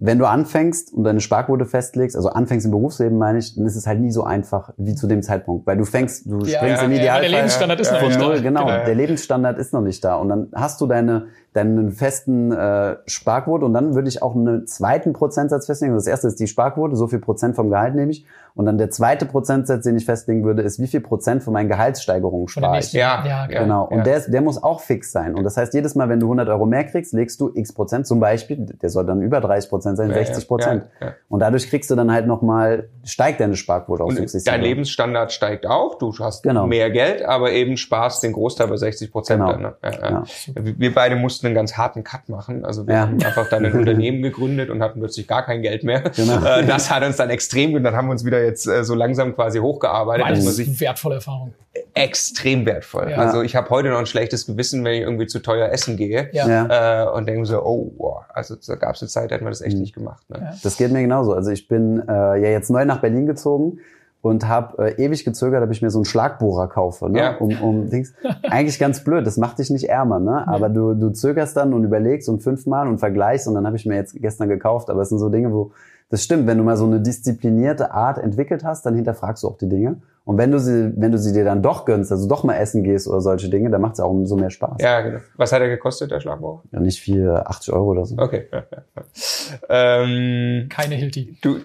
wenn 0.00 0.18
du 0.18 0.26
anfängst 0.26 0.94
und 0.94 1.02
deine 1.02 1.20
Sparquote 1.20 1.66
festlegst, 1.66 2.14
also 2.14 2.28
anfängst 2.28 2.64
im 2.64 2.70
Berufsleben, 2.70 3.18
meine 3.18 3.38
ich, 3.38 3.56
dann 3.56 3.66
ist 3.66 3.74
es 3.74 3.86
halt 3.86 4.00
nie 4.00 4.12
so 4.12 4.22
einfach 4.22 4.70
wie 4.76 4.94
zu 4.94 5.08
dem 5.08 5.22
Zeitpunkt, 5.22 5.66
weil 5.66 5.76
du 5.76 5.84
fängst, 5.84 6.26
du 6.26 6.38
ja, 6.44 6.58
springst 6.58 6.82
ja, 6.82 6.86
im 6.86 6.92
Idealfall 6.92 7.24
ja, 7.24 7.28
der 7.28 7.38
Lebensstandard 7.38 7.80
ist 7.80 7.92
noch 7.92 8.02
nicht 8.02 8.18
null, 8.18 8.36
da. 8.36 8.42
Genau, 8.42 8.66
genau, 8.66 8.84
der 8.84 8.94
Lebensstandard 8.94 9.58
ist 9.58 9.72
noch 9.72 9.80
nicht 9.80 10.04
da. 10.04 10.14
Und 10.14 10.28
dann 10.28 10.48
hast 10.54 10.80
du 10.80 10.86
deine 10.86 11.26
deinen 11.54 11.90
festen 11.90 12.52
äh, 12.52 12.96
Sparquote 13.06 13.64
und 13.64 13.72
dann 13.72 13.94
würde 13.94 14.08
ich 14.08 14.22
auch 14.22 14.36
einen 14.36 14.66
zweiten 14.66 15.12
Prozentsatz 15.12 15.66
festlegen. 15.66 15.94
Das 15.94 16.06
erste 16.06 16.28
ist 16.28 16.38
die 16.38 16.46
Sparquote, 16.46 16.94
so 16.94 17.08
viel 17.08 17.20
Prozent 17.20 17.56
vom 17.56 17.70
Gehalt 17.70 17.94
nehme 17.94 18.10
ich. 18.10 18.26
Und 18.54 18.66
dann 18.66 18.76
der 18.76 18.90
zweite 18.90 19.24
Prozentsatz, 19.24 19.84
den 19.84 19.96
ich 19.96 20.04
festlegen 20.04 20.44
würde, 20.44 20.62
ist 20.62 20.80
wie 20.80 20.88
viel 20.88 21.00
Prozent 21.00 21.42
von 21.42 21.52
meinen 21.52 21.68
Gehaltssteigerungen 21.68 22.48
spare 22.48 22.80
ich. 22.80 22.92
Ja, 22.92 23.24
ja, 23.24 23.46
genau. 23.46 23.84
Und 23.84 24.04
der, 24.04 24.20
der 24.20 24.40
muss 24.40 24.62
auch 24.62 24.80
fix 24.80 25.12
sein. 25.12 25.34
Und 25.34 25.44
das 25.44 25.56
heißt, 25.56 25.74
jedes 25.74 25.94
Mal, 25.94 26.08
wenn 26.08 26.20
du 26.20 26.26
100 26.26 26.48
Euro 26.48 26.66
mehr 26.66 26.84
kriegst, 26.84 27.12
legst 27.12 27.40
du 27.40 27.52
x 27.54 27.72
Prozent, 27.72 28.06
zum 28.06 28.20
Beispiel, 28.20 28.66
der 28.66 28.90
soll 28.90 29.06
dann 29.06 29.22
über 29.22 29.40
30 29.40 29.70
Prozent 29.70 29.87
sein, 29.96 30.12
60 30.12 30.48
Prozent. 30.48 30.84
Und 31.28 31.40
dadurch 31.40 31.68
kriegst 31.68 31.90
du 31.90 31.96
dann 31.96 32.12
halt 32.12 32.26
nochmal, 32.26 32.88
steigt 33.04 33.40
deine 33.40 33.56
Sparquote 33.56 34.02
auch 34.02 34.08
und 34.08 34.46
Dein 34.46 34.62
Lebensstandard 34.62 35.32
steigt 35.32 35.66
auch, 35.66 35.98
du 35.98 36.12
hast 36.18 36.42
genau. 36.42 36.66
mehr 36.66 36.90
Geld, 36.90 37.22
aber 37.22 37.52
eben 37.52 37.76
sparst 37.76 38.22
den 38.22 38.32
Großteil 38.32 38.68
bei 38.68 38.76
60 38.76 39.10
Prozent. 39.12 39.44
Genau. 39.44 39.56
Ne? 39.56 39.74
Ja, 39.82 40.24
Wir 40.54 40.94
beide 40.94 41.16
mussten 41.16 41.46
einen 41.46 41.54
ganz 41.54 41.76
harten 41.76 42.04
Cut 42.04 42.28
machen. 42.28 42.64
Also 42.64 42.86
wir 42.86 43.00
haben 43.00 43.22
einfach 43.22 43.48
dann 43.48 43.64
ein 43.64 43.72
Unternehmen 43.78 44.22
gegründet 44.22 44.70
und 44.70 44.82
hatten 44.82 45.00
plötzlich 45.00 45.26
gar 45.26 45.44
kein 45.44 45.62
Geld 45.62 45.84
mehr. 45.84 46.00
Genau. 46.00 46.44
Äh, 46.44 46.66
das 46.66 46.90
hat 46.90 47.04
uns 47.04 47.16
dann 47.16 47.30
extrem, 47.30 47.82
dann 47.82 47.94
haben 47.94 48.08
wir 48.08 48.12
uns 48.12 48.24
wieder 48.24 48.42
jetzt 48.42 48.66
äh, 48.66 48.84
so 48.84 48.94
langsam 48.94 49.34
quasi 49.34 49.58
hochgearbeitet. 49.58 50.24
War 50.24 50.32
das 50.32 50.58
eine 50.58 50.80
wertvolle 50.80 51.16
Erfahrung 51.16 51.54
extrem 51.94 52.66
wertvoll. 52.66 53.10
Ja. 53.10 53.16
Also 53.18 53.42
ich 53.42 53.56
habe 53.56 53.70
heute 53.70 53.90
noch 53.90 53.98
ein 53.98 54.06
schlechtes 54.06 54.46
Gewissen, 54.46 54.84
wenn 54.84 54.94
ich 54.94 55.02
irgendwie 55.02 55.26
zu 55.26 55.40
teuer 55.40 55.70
essen 55.70 55.96
gehe 55.96 56.30
ja. 56.32 57.04
äh, 57.04 57.10
und 57.10 57.26
denke 57.26 57.46
so, 57.46 57.62
oh, 57.62 57.92
wow. 57.96 58.24
also 58.28 58.56
da 58.56 58.74
gab 58.76 58.94
es 58.94 59.02
eine 59.02 59.08
Zeit, 59.08 59.30
da 59.30 59.34
hätten 59.34 59.44
wir 59.44 59.50
das 59.50 59.60
echt 59.60 59.76
mhm. 59.76 59.82
nicht 59.82 59.94
gemacht. 59.94 60.28
Ne? 60.30 60.38
Ja. 60.40 60.50
Das 60.62 60.76
geht 60.76 60.92
mir 60.92 61.02
genauso. 61.02 61.32
Also 61.32 61.50
ich 61.50 61.68
bin 61.68 62.02
äh, 62.08 62.12
ja 62.12 62.48
jetzt 62.50 62.70
neu 62.70 62.84
nach 62.84 63.00
Berlin 63.00 63.26
gezogen 63.26 63.80
und 64.20 64.48
habe 64.48 64.96
äh, 64.96 65.04
ewig 65.04 65.24
gezögert, 65.24 65.62
ob 65.62 65.70
ich 65.70 65.80
mir 65.80 65.90
so 65.90 65.98
einen 65.98 66.04
Schlagbohrer 66.04 66.68
kaufe, 66.68 67.08
ne? 67.08 67.18
Ja. 67.18 67.36
um, 67.36 67.56
um 67.62 67.90
Dings. 67.90 68.14
Eigentlich 68.42 68.78
ganz 68.78 69.04
blöd, 69.04 69.26
das 69.26 69.36
macht 69.36 69.58
dich 69.58 69.70
nicht 69.70 69.88
ärmer, 69.88 70.18
ne? 70.18 70.46
Aber 70.48 70.68
du, 70.68 70.94
du 70.94 71.10
zögerst 71.10 71.56
dann 71.56 71.72
und 71.72 71.84
überlegst 71.84 72.28
und 72.28 72.42
fünfmal 72.42 72.88
und 72.88 72.98
vergleichst 72.98 73.46
und 73.46 73.54
dann 73.54 73.66
habe 73.66 73.76
ich 73.76 73.86
mir 73.86 73.94
jetzt 73.94 74.20
gestern 74.20 74.48
gekauft. 74.48 74.90
Aber 74.90 75.02
es 75.02 75.08
sind 75.08 75.18
so 75.18 75.28
Dinge, 75.28 75.52
wo 75.52 75.72
das 76.10 76.24
stimmt, 76.24 76.46
wenn 76.46 76.56
du 76.56 76.64
mal 76.64 76.76
so 76.76 76.86
eine 76.86 77.00
disziplinierte 77.00 77.92
Art 77.92 78.18
entwickelt 78.18 78.64
hast, 78.64 78.86
dann 78.86 78.94
hinterfragst 78.94 79.42
du 79.42 79.48
auch 79.48 79.58
die 79.58 79.68
Dinge. 79.68 80.00
Und 80.28 80.36
wenn 80.36 80.52
du 80.52 80.58
sie, 80.60 80.92
wenn 80.94 81.10
du 81.10 81.16
sie 81.16 81.32
dir 81.32 81.42
dann 81.42 81.62
doch 81.62 81.86
gönnst, 81.86 82.12
also 82.12 82.28
doch 82.28 82.44
mal 82.44 82.56
essen 82.56 82.82
gehst 82.82 83.08
oder 83.08 83.22
solche 83.22 83.48
Dinge, 83.48 83.70
dann 83.70 83.80
macht 83.80 83.94
es 83.94 84.00
auch 84.00 84.10
umso 84.10 84.36
mehr 84.36 84.50
Spaß. 84.50 84.76
Ja, 84.78 85.00
genau. 85.00 85.20
Was 85.38 85.52
hat 85.52 85.62
er 85.62 85.68
gekostet, 85.68 86.10
der 86.10 86.20
Schlagbohrer? 86.20 86.64
Ja, 86.70 86.80
nicht 86.80 87.00
viel, 87.00 87.30
80 87.30 87.72
Euro 87.72 87.92
oder 87.92 88.04
so. 88.04 88.14
Okay. 88.18 88.44
Ja, 88.52 88.62
ja, 88.70 88.82
ja. 88.94 90.02
Ähm, 90.02 90.68
Keine 90.68 90.96
Hilti. 90.96 91.38
Du, 91.40 91.60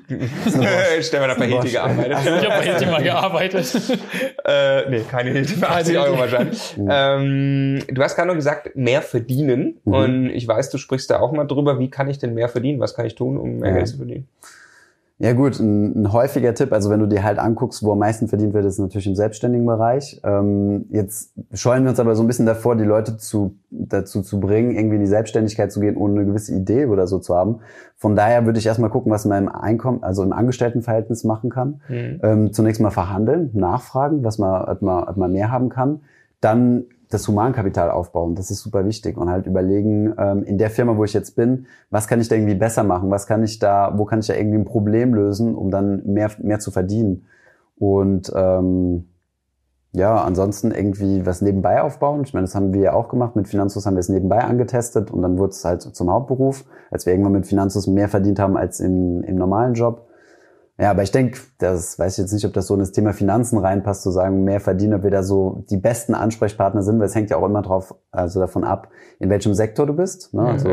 Stefan 1.01 1.31
hat 1.31 1.39
bei 1.39 1.47
Hilti 1.47 1.71
gearbeitet. 1.71 2.13
Also, 2.13 2.29
ich 2.29 2.49
habe 2.49 2.63
bei 2.63 2.63
Hilti 2.63 2.85
mal 2.85 3.03
gearbeitet. 3.03 3.99
äh, 4.45 4.89
nee, 4.89 5.01
keine 5.11 5.31
Hilti 5.31 5.55
für 5.55 5.67
80 5.67 5.97
Euro 5.97 6.17
wahrscheinlich. 6.19 6.77
Mhm. 6.77 6.87
ähm, 6.89 7.79
du 7.89 8.01
hast 8.01 8.15
gerade 8.15 8.29
noch 8.29 8.35
gesagt, 8.35 8.77
mehr 8.77 9.01
verdienen. 9.01 9.81
Mhm. 9.83 9.93
Und 9.93 10.29
ich 10.29 10.47
weiß, 10.47 10.69
du 10.69 10.77
sprichst 10.77 11.09
da 11.09 11.19
auch 11.19 11.33
mal 11.33 11.43
drüber, 11.43 11.79
wie 11.79 11.89
kann 11.89 12.07
ich 12.07 12.17
denn 12.17 12.33
mehr 12.33 12.47
verdienen? 12.47 12.79
Was 12.79 12.95
kann 12.95 13.05
ich 13.05 13.15
tun, 13.15 13.37
um 13.37 13.57
mehr 13.57 13.73
Geld 13.73 13.89
zu 13.89 13.97
verdienen? 13.97 14.29
Ja 15.23 15.31
gut, 15.31 15.57
ein, 15.57 16.03
ein, 16.03 16.11
häufiger 16.11 16.53
Tipp, 16.53 16.73
also 16.73 16.89
wenn 16.89 16.99
du 16.99 17.05
dir 17.05 17.23
halt 17.23 17.39
anguckst, 17.39 17.81
wo 17.81 17.93
am 17.93 17.99
meisten 17.99 18.27
verdient 18.27 18.53
wird, 18.53 18.65
ist 18.65 18.77
natürlich 18.77 19.07
im 19.07 19.15
selbstständigen 19.15 19.65
Bereich. 19.65 20.19
Ähm, 20.25 20.83
jetzt 20.89 21.33
scheuen 21.53 21.83
wir 21.83 21.91
uns 21.91 21.99
aber 22.01 22.13
so 22.17 22.23
ein 22.23 22.27
bisschen 22.27 22.45
davor, 22.45 22.75
die 22.75 22.83
Leute 22.83 23.15
zu, 23.15 23.55
dazu 23.69 24.21
zu 24.21 24.41
bringen, 24.41 24.71
irgendwie 24.71 24.95
in 24.95 25.01
die 25.01 25.07
Selbstständigkeit 25.07 25.71
zu 25.71 25.79
gehen, 25.79 25.95
ohne 25.95 26.19
eine 26.19 26.25
gewisse 26.25 26.53
Idee 26.53 26.87
oder 26.87 27.07
so 27.07 27.19
zu 27.19 27.33
haben. 27.33 27.61
Von 27.95 28.17
daher 28.17 28.45
würde 28.45 28.59
ich 28.59 28.65
erstmal 28.65 28.89
gucken, 28.89 29.13
was 29.13 29.23
man 29.23 29.43
im 29.43 29.49
Einkommen, 29.49 30.03
also 30.03 30.23
im 30.23 30.33
Angestelltenverhältnis 30.33 31.23
machen 31.23 31.49
kann. 31.49 31.79
Mhm. 31.87 32.19
Ähm, 32.21 32.51
zunächst 32.51 32.81
mal 32.81 32.91
verhandeln, 32.91 33.49
nachfragen, 33.53 34.25
was 34.25 34.39
man, 34.39 34.65
ob 34.65 34.81
man, 34.81 35.05
ob 35.05 35.15
man 35.15 35.31
mehr 35.31 35.49
haben 35.49 35.69
kann. 35.69 36.01
Dann 36.41 36.83
das 37.13 37.27
Humankapital 37.27 37.91
aufbauen. 37.91 38.35
Das 38.35 38.51
ist 38.51 38.59
super 38.59 38.85
wichtig 38.85 39.17
und 39.17 39.29
halt 39.29 39.47
überlegen, 39.47 40.13
ähm, 40.17 40.43
in 40.43 40.57
der 40.57 40.69
Firma, 40.69 40.97
wo 40.97 41.03
ich 41.03 41.13
jetzt 41.13 41.35
bin, 41.35 41.67
was 41.89 42.07
kann 42.07 42.19
ich 42.19 42.27
da 42.27 42.35
irgendwie 42.35 42.55
besser 42.55 42.83
machen? 42.83 43.11
Was 43.11 43.27
kann 43.27 43.43
ich 43.43 43.59
da, 43.59 43.93
wo 43.97 44.05
kann 44.05 44.19
ich 44.19 44.27
da 44.27 44.33
irgendwie 44.33 44.57
ein 44.57 44.65
Problem 44.65 45.13
lösen, 45.13 45.55
um 45.55 45.71
dann 45.71 46.01
mehr, 46.05 46.31
mehr 46.39 46.59
zu 46.59 46.71
verdienen? 46.71 47.25
Und 47.77 48.31
ähm, 48.35 49.09
ja, 49.95 50.23
ansonsten 50.23 50.71
irgendwie 50.71 51.25
was 51.25 51.41
nebenbei 51.41 51.81
aufbauen. 51.81 52.23
Ich 52.23 52.33
meine, 52.33 52.45
das 52.45 52.55
haben 52.55 52.73
wir 52.73 52.81
ja 52.81 52.93
auch 52.93 53.09
gemacht. 53.09 53.35
Mit 53.35 53.47
Finanzus 53.47 53.85
haben 53.85 53.95
wir 53.95 53.99
es 53.99 54.09
nebenbei 54.09 54.39
angetestet 54.43 55.11
und 55.11 55.21
dann 55.21 55.37
wurde 55.37 55.51
es 55.51 55.63
halt 55.63 55.83
zum 55.83 56.09
Hauptberuf, 56.11 56.65
als 56.89 57.05
wir 57.05 57.13
irgendwann 57.13 57.33
mit 57.33 57.45
Finanzus 57.45 57.85
mehr 57.85 58.09
verdient 58.09 58.39
haben 58.39 58.57
als 58.57 58.79
im, 58.79 59.23
im 59.23 59.35
normalen 59.35 59.75
Job. 59.75 60.07
Ja, 60.79 60.89
aber 60.89 61.03
ich 61.03 61.11
denke, 61.11 61.39
das 61.59 61.99
weiß 61.99 62.13
ich 62.13 62.23
jetzt 62.23 62.33
nicht, 62.33 62.45
ob 62.45 62.53
das 62.53 62.65
so 62.65 62.73
in 62.73 62.79
das 62.79 62.91
Thema 62.91 63.13
Finanzen 63.13 63.59
reinpasst, 63.59 64.01
zu 64.01 64.09
sagen, 64.09 64.43
mehr 64.43 64.59
verdienen, 64.59 64.95
ob 64.95 65.03
wir 65.03 65.11
da 65.11 65.21
so 65.21 65.63
die 65.69 65.77
besten 65.77 66.15
Ansprechpartner 66.15 66.81
sind, 66.81 66.99
weil 66.99 67.05
es 67.05 67.15
hängt 67.15 67.29
ja 67.29 67.37
auch 67.37 67.45
immer 67.45 67.61
drauf, 67.61 67.93
also 68.11 68.39
davon 68.39 68.63
ab, 68.63 68.89
in 69.19 69.29
welchem 69.29 69.53
Sektor 69.53 69.85
du 69.85 69.93
bist, 69.93 70.33
ne? 70.33 70.41
also 70.41 70.69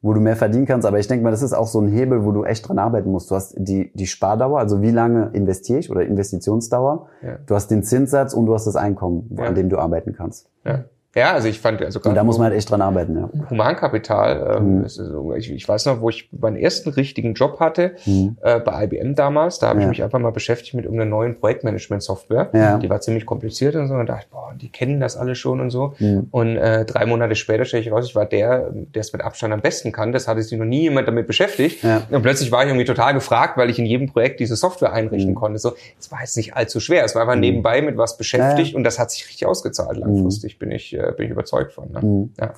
wo 0.00 0.12
du 0.12 0.20
mehr 0.20 0.36
verdienen 0.36 0.66
kannst. 0.66 0.86
Aber 0.86 0.98
ich 0.98 1.06
denke 1.08 1.24
mal, 1.24 1.30
das 1.30 1.42
ist 1.42 1.52
auch 1.52 1.68
so 1.68 1.80
ein 1.80 1.88
Hebel, 1.88 2.24
wo 2.24 2.32
du 2.32 2.44
echt 2.44 2.68
dran 2.68 2.78
arbeiten 2.78 3.10
musst. 3.10 3.30
Du 3.30 3.36
hast 3.36 3.54
die, 3.56 3.92
die 3.94 4.06
Spardauer, 4.06 4.58
also 4.58 4.82
wie 4.82 4.90
lange 4.90 5.30
investiere 5.32 5.78
ich 5.78 5.90
oder 5.90 6.02
Investitionsdauer. 6.02 7.06
Ja. 7.22 7.38
Du 7.46 7.54
hast 7.54 7.68
den 7.68 7.82
Zinssatz 7.82 8.34
und 8.34 8.46
du 8.46 8.54
hast 8.54 8.66
das 8.66 8.76
Einkommen, 8.76 9.30
ja. 9.36 9.44
an 9.44 9.54
dem 9.54 9.68
du 9.68 9.78
arbeiten 9.78 10.12
kannst. 10.12 10.50
Ja. 10.64 10.84
Ja, 11.14 11.32
also 11.34 11.46
ich 11.48 11.60
fand 11.60 11.82
also 11.82 12.00
Und 12.02 12.14
da 12.14 12.24
muss 12.24 12.38
man 12.38 12.46
halt 12.46 12.56
echt 12.56 12.70
dran 12.70 12.80
arbeiten, 12.80 13.16
ja. 13.18 13.50
Humankapital, 13.50 14.56
ähm, 14.56 14.78
mhm. 14.78 14.88
so, 14.88 15.34
ich, 15.34 15.50
ich, 15.52 15.68
weiß 15.68 15.84
noch, 15.84 16.00
wo 16.00 16.08
ich 16.08 16.30
meinen 16.32 16.56
ersten 16.56 16.88
richtigen 16.88 17.34
Job 17.34 17.60
hatte, 17.60 17.92
mhm. 18.06 18.38
äh, 18.40 18.60
bei 18.60 18.84
IBM 18.84 19.14
damals, 19.14 19.58
da 19.58 19.68
habe 19.68 19.80
ja. 19.80 19.84
ich 19.84 19.88
mich 19.90 20.02
einfach 20.02 20.18
mal 20.18 20.32
beschäftigt 20.32 20.72
mit 20.72 20.86
irgendeiner 20.86 21.10
neuen 21.10 21.38
Projektmanagement-Software. 21.38 22.48
Ja. 22.54 22.78
Die 22.78 22.88
war 22.88 23.02
ziemlich 23.02 23.26
kompliziert 23.26 23.74
und 23.74 23.88
so. 23.88 23.94
Und 23.94 24.08
dachte, 24.08 24.26
boah, 24.30 24.54
die 24.58 24.70
kennen 24.70 25.00
das 25.00 25.18
alle 25.18 25.34
schon 25.34 25.60
und 25.60 25.68
so. 25.68 25.94
Mhm. 25.98 26.28
Und 26.30 26.56
äh, 26.56 26.86
drei 26.86 27.04
Monate 27.04 27.34
später 27.34 27.66
stelle 27.66 27.82
ich 27.82 27.92
raus, 27.92 28.06
ich 28.06 28.14
war 28.14 28.24
der, 28.24 28.70
der 28.70 29.00
es 29.00 29.12
mit 29.12 29.22
Abstand 29.22 29.52
am 29.52 29.60
besten 29.60 29.92
kann. 29.92 30.12
Das 30.12 30.28
hatte 30.28 30.42
sich 30.42 30.58
noch 30.58 30.64
nie 30.64 30.82
jemand 30.82 31.08
damit 31.08 31.26
beschäftigt. 31.26 31.82
Ja. 31.84 32.02
Und 32.10 32.22
plötzlich 32.22 32.50
war 32.52 32.62
ich 32.62 32.70
irgendwie 32.70 32.86
total 32.86 33.12
gefragt, 33.12 33.58
weil 33.58 33.68
ich 33.68 33.78
in 33.78 33.84
jedem 33.84 34.08
Projekt 34.08 34.40
diese 34.40 34.56
Software 34.56 34.94
einrichten 34.94 35.32
mhm. 35.32 35.36
konnte. 35.36 35.58
So, 35.58 35.74
es 36.00 36.10
war 36.10 36.20
jetzt 36.20 36.38
nicht 36.38 36.56
allzu 36.56 36.80
schwer. 36.80 37.04
Es 37.04 37.14
war 37.14 37.22
einfach 37.22 37.34
mhm. 37.34 37.40
nebenbei 37.40 37.82
mit 37.82 37.98
was 37.98 38.16
beschäftigt 38.16 38.74
und 38.74 38.84
das 38.84 38.98
hat 38.98 39.10
sich 39.10 39.28
richtig 39.28 39.46
ausgezahlt 39.46 39.98
langfristig, 39.98 40.58
bin 40.58 40.70
ich 40.70 41.01
äh, 41.08 41.12
bin 41.12 41.26
ich 41.26 41.32
überzeugt 41.32 41.72
von. 41.72 41.90
Ne? 41.90 42.00
Mhm. 42.00 42.30
Ja. 42.38 42.54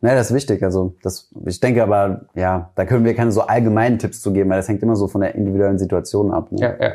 Ja, 0.00 0.14
das 0.14 0.30
ist 0.30 0.34
wichtig. 0.34 0.62
Also 0.62 0.94
das, 1.02 1.28
ich 1.44 1.58
denke 1.58 1.82
aber, 1.82 2.26
ja, 2.34 2.70
da 2.76 2.84
können 2.84 3.04
wir 3.04 3.14
keine 3.14 3.32
so 3.32 3.42
allgemeinen 3.42 3.98
Tipps 3.98 4.20
zu 4.20 4.32
geben, 4.32 4.48
weil 4.50 4.58
das 4.58 4.68
hängt 4.68 4.82
immer 4.82 4.94
so 4.94 5.08
von 5.08 5.20
der 5.20 5.34
individuellen 5.34 5.78
Situation 5.78 6.30
ab. 6.30 6.52
Ne? 6.52 6.60
Ja, 6.60 6.76
ja. 6.80 6.92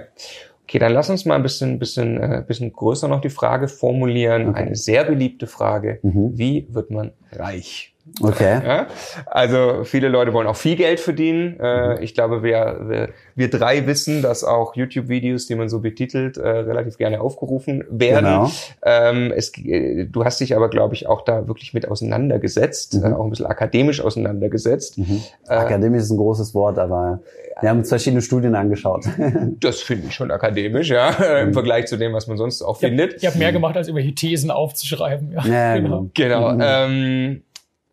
Okay, 0.64 0.80
dann 0.80 0.94
lass 0.94 1.10
uns 1.10 1.26
mal 1.26 1.36
ein 1.36 1.44
bisschen, 1.44 1.78
bisschen, 1.80 2.18
äh, 2.18 2.44
bisschen 2.48 2.72
größer 2.72 3.10
noch 3.10 3.20
die 3.20 3.30
Frage 3.30 3.68
formulieren. 3.68 4.50
Okay. 4.50 4.64
Eine 4.64 4.76
sehr 4.76 5.04
beliebte 5.04 5.48
Frage. 5.48 6.00
Mhm. 6.02 6.38
Wie 6.38 6.68
wird 6.72 6.92
man 6.92 7.12
reich? 7.34 7.93
Okay. 8.22 8.62
Ja? 8.64 8.88
Also 9.26 9.84
viele 9.84 10.08
Leute 10.08 10.34
wollen 10.34 10.48
auch 10.48 10.56
viel 10.56 10.76
Geld 10.76 11.00
verdienen. 11.00 11.60
Äh, 11.60 12.04
ich 12.04 12.14
glaube, 12.14 12.44
wir, 12.44 12.80
wir, 12.88 13.10
wir 13.36 13.50
drei 13.50 13.88
wissen, 13.88 14.22
dass 14.22 14.44
auch 14.44 14.76
YouTube-Videos, 14.76 15.48
die 15.48 15.56
man 15.56 15.70
so 15.70 15.80
betitelt, 15.80 16.38
äh, 16.38 16.48
relativ 16.48 16.98
gerne 16.98 17.22
aufgerufen 17.22 17.84
werden. 17.90 18.26
Genau. 18.26 18.52
Ähm, 18.84 19.34
es, 19.36 19.52
äh, 19.58 20.06
du 20.06 20.24
hast 20.24 20.40
dich 20.40 20.56
aber, 20.56 20.70
glaube 20.70 20.96
ich, 20.96 21.08
auch 21.08 21.24
da 21.24 21.48
wirklich 21.48 21.74
mit 21.74 21.88
auseinandergesetzt, 21.88 22.96
mhm. 22.96 23.14
auch 23.14 23.24
ein 23.24 23.30
bisschen 23.30 23.48
akademisch 23.48 24.02
auseinandergesetzt. 24.02 24.98
Mhm. 24.98 25.22
Akademisch 25.48 26.04
ist 26.04 26.12
ein 26.12 26.18
großes 26.18 26.54
Wort, 26.54 26.80
aber 26.80 27.22
wir 27.62 27.70
haben 27.70 27.80
uns 27.80 27.90
verschiedene 27.90 28.22
Studien 28.22 28.56
angeschaut. 28.56 29.06
das 29.60 29.82
finde 29.82 30.08
ich 30.08 30.16
schon 30.16 30.32
akademisch, 30.32 30.90
ja, 30.90 31.10
im 31.42 31.50
mhm. 31.50 31.54
Vergleich 31.54 31.88
zu 31.88 31.98
dem, 31.98 32.14
was 32.14 32.28
man 32.28 32.38
sonst 32.38 32.62
auch 32.62 32.78
findet. 32.78 33.22
Ihr 33.22 33.30
habt 33.30 33.38
mehr 33.38 33.52
gemacht, 33.52 33.76
als 33.76 33.88
irgendwelche 33.88 34.16
Thesen 34.16 34.52
aufzuschreiben. 34.52 35.32
Ja, 35.32 35.46
ja 35.46 35.78
genau. 35.78 36.10
Genau. 36.14 36.52
genau. 36.52 36.64
Ähm, 36.64 37.44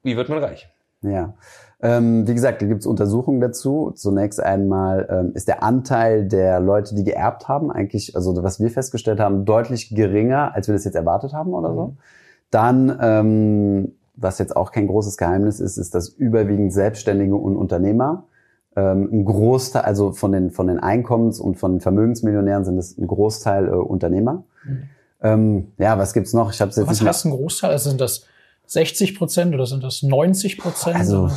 wie 0.02 0.16
wird 0.16 0.28
man 0.28 0.38
reich? 0.38 0.68
Ja. 1.02 1.34
Ähm, 1.82 2.28
wie 2.28 2.34
gesagt, 2.34 2.60
da 2.60 2.66
gibt 2.66 2.80
es 2.80 2.86
Untersuchungen 2.86 3.40
dazu. 3.40 3.92
Zunächst 3.94 4.42
einmal 4.42 5.08
ähm, 5.10 5.32
ist 5.34 5.48
der 5.48 5.62
Anteil 5.62 6.28
der 6.28 6.60
Leute, 6.60 6.94
die 6.94 7.04
geerbt 7.04 7.48
haben, 7.48 7.70
eigentlich, 7.70 8.14
also 8.16 8.42
was 8.42 8.60
wir 8.60 8.70
festgestellt 8.70 9.18
haben, 9.18 9.46
deutlich 9.46 9.94
geringer, 9.94 10.54
als 10.54 10.68
wir 10.68 10.74
das 10.74 10.84
jetzt 10.84 10.94
erwartet 10.94 11.32
haben 11.32 11.54
oder 11.54 11.74
so. 11.74 11.86
Mhm. 11.86 11.96
Dann, 12.50 12.98
ähm, 13.00 13.92
was 14.16 14.38
jetzt 14.38 14.54
auch 14.54 14.72
kein 14.72 14.88
großes 14.88 15.16
Geheimnis 15.16 15.60
ist, 15.60 15.78
ist, 15.78 15.94
dass 15.94 16.08
überwiegend 16.08 16.72
Selbstständige 16.74 17.36
und 17.36 17.56
Unternehmer 17.56 18.24
ähm, 18.76 19.08
ein 19.12 19.24
Großteil, 19.24 19.82
also 19.82 20.12
von 20.12 20.32
den 20.32 20.50
von 20.50 20.66
den 20.66 20.78
Einkommens- 20.78 21.40
und 21.40 21.56
von 21.56 21.72
den 21.72 21.80
Vermögensmillionären 21.80 22.64
sind 22.64 22.78
es 22.78 22.96
ein 22.98 23.06
Großteil 23.06 23.68
äh, 23.68 23.72
Unternehmer. 23.72 24.44
Mhm. 24.64 24.82
Ähm, 25.22 25.72
ja, 25.78 25.98
was 25.98 26.12
gibt's 26.12 26.32
noch? 26.32 26.52
Ich 26.52 26.60
habe 26.60 26.70
jetzt 26.70 26.78
was 26.78 27.00
nicht 27.00 27.08
heißt 27.08 27.26
ein 27.26 27.30
Großteil? 27.30 27.70
Also 27.70 27.90
sind 27.90 28.00
das 28.00 28.26
60 28.70 29.18
Prozent 29.18 29.52
oder 29.52 29.66
sind 29.66 29.82
das 29.82 30.04
90 30.04 30.58
Prozent? 30.58 30.96
Also 30.96 31.28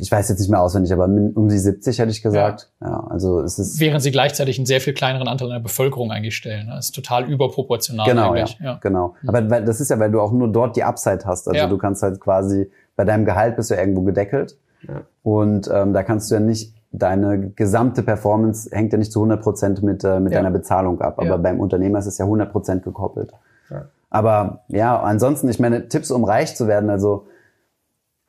ich 0.00 0.12
weiß 0.12 0.28
jetzt 0.28 0.38
nicht 0.38 0.48
mehr 0.48 0.60
auswendig, 0.60 0.92
aber 0.92 1.06
um 1.06 1.48
die 1.48 1.58
70 1.58 1.98
hätte 1.98 2.12
ich 2.12 2.22
gesagt. 2.22 2.70
Ja. 2.80 2.88
ja. 2.88 3.06
also 3.10 3.40
es 3.40 3.58
ist 3.58 3.80
während 3.80 4.00
sie 4.00 4.12
gleichzeitig 4.12 4.58
einen 4.58 4.66
sehr 4.66 4.80
viel 4.80 4.92
kleineren 4.92 5.26
Anteil 5.26 5.48
der 5.48 5.58
Bevölkerung 5.58 6.12
eigentlich 6.12 6.36
stellen. 6.36 6.68
Das 6.68 6.86
ist 6.86 6.94
total 6.94 7.28
überproportional. 7.28 8.06
Genau, 8.06 8.36
ja, 8.36 8.46
ja, 8.62 8.78
genau. 8.80 9.16
Mhm. 9.22 9.28
Aber 9.28 9.50
weil, 9.50 9.64
das 9.64 9.80
ist 9.80 9.90
ja, 9.90 9.98
weil 9.98 10.12
du 10.12 10.20
auch 10.20 10.30
nur 10.30 10.52
dort 10.52 10.76
die 10.76 10.84
Upside 10.84 11.24
hast. 11.24 11.48
Also 11.48 11.58
ja. 11.58 11.66
du 11.66 11.78
kannst 11.78 12.02
halt 12.02 12.20
quasi 12.20 12.70
bei 12.94 13.04
deinem 13.04 13.24
Gehalt 13.24 13.56
bist 13.56 13.72
du 13.72 13.74
irgendwo 13.74 14.02
gedeckelt. 14.02 14.56
Ja. 14.86 15.02
Und 15.24 15.68
ähm, 15.72 15.92
da 15.92 16.04
kannst 16.04 16.30
du 16.30 16.36
ja 16.36 16.40
nicht 16.40 16.74
deine 16.92 17.50
gesamte 17.50 18.04
Performance 18.04 18.70
hängt 18.72 18.92
ja 18.92 18.98
nicht 18.98 19.12
zu 19.12 19.18
100 19.18 19.42
Prozent 19.42 19.82
mit, 19.82 20.04
äh, 20.04 20.20
mit 20.20 20.32
ja. 20.32 20.38
deiner 20.38 20.52
Bezahlung 20.52 21.00
ab. 21.00 21.18
Aber 21.18 21.26
ja. 21.26 21.36
beim 21.38 21.58
Unternehmer 21.58 21.98
ist 21.98 22.06
es 22.06 22.18
ja 22.18 22.24
100 22.24 22.52
Prozent 22.52 22.84
gekoppelt. 22.84 23.32
Ja. 23.68 23.86
Aber 24.10 24.64
ja, 24.68 25.00
ansonsten, 25.00 25.48
ich 25.48 25.60
meine, 25.60 25.88
Tipps, 25.88 26.10
um 26.10 26.24
reich 26.24 26.56
zu 26.56 26.66
werden, 26.66 26.90
also 26.90 27.26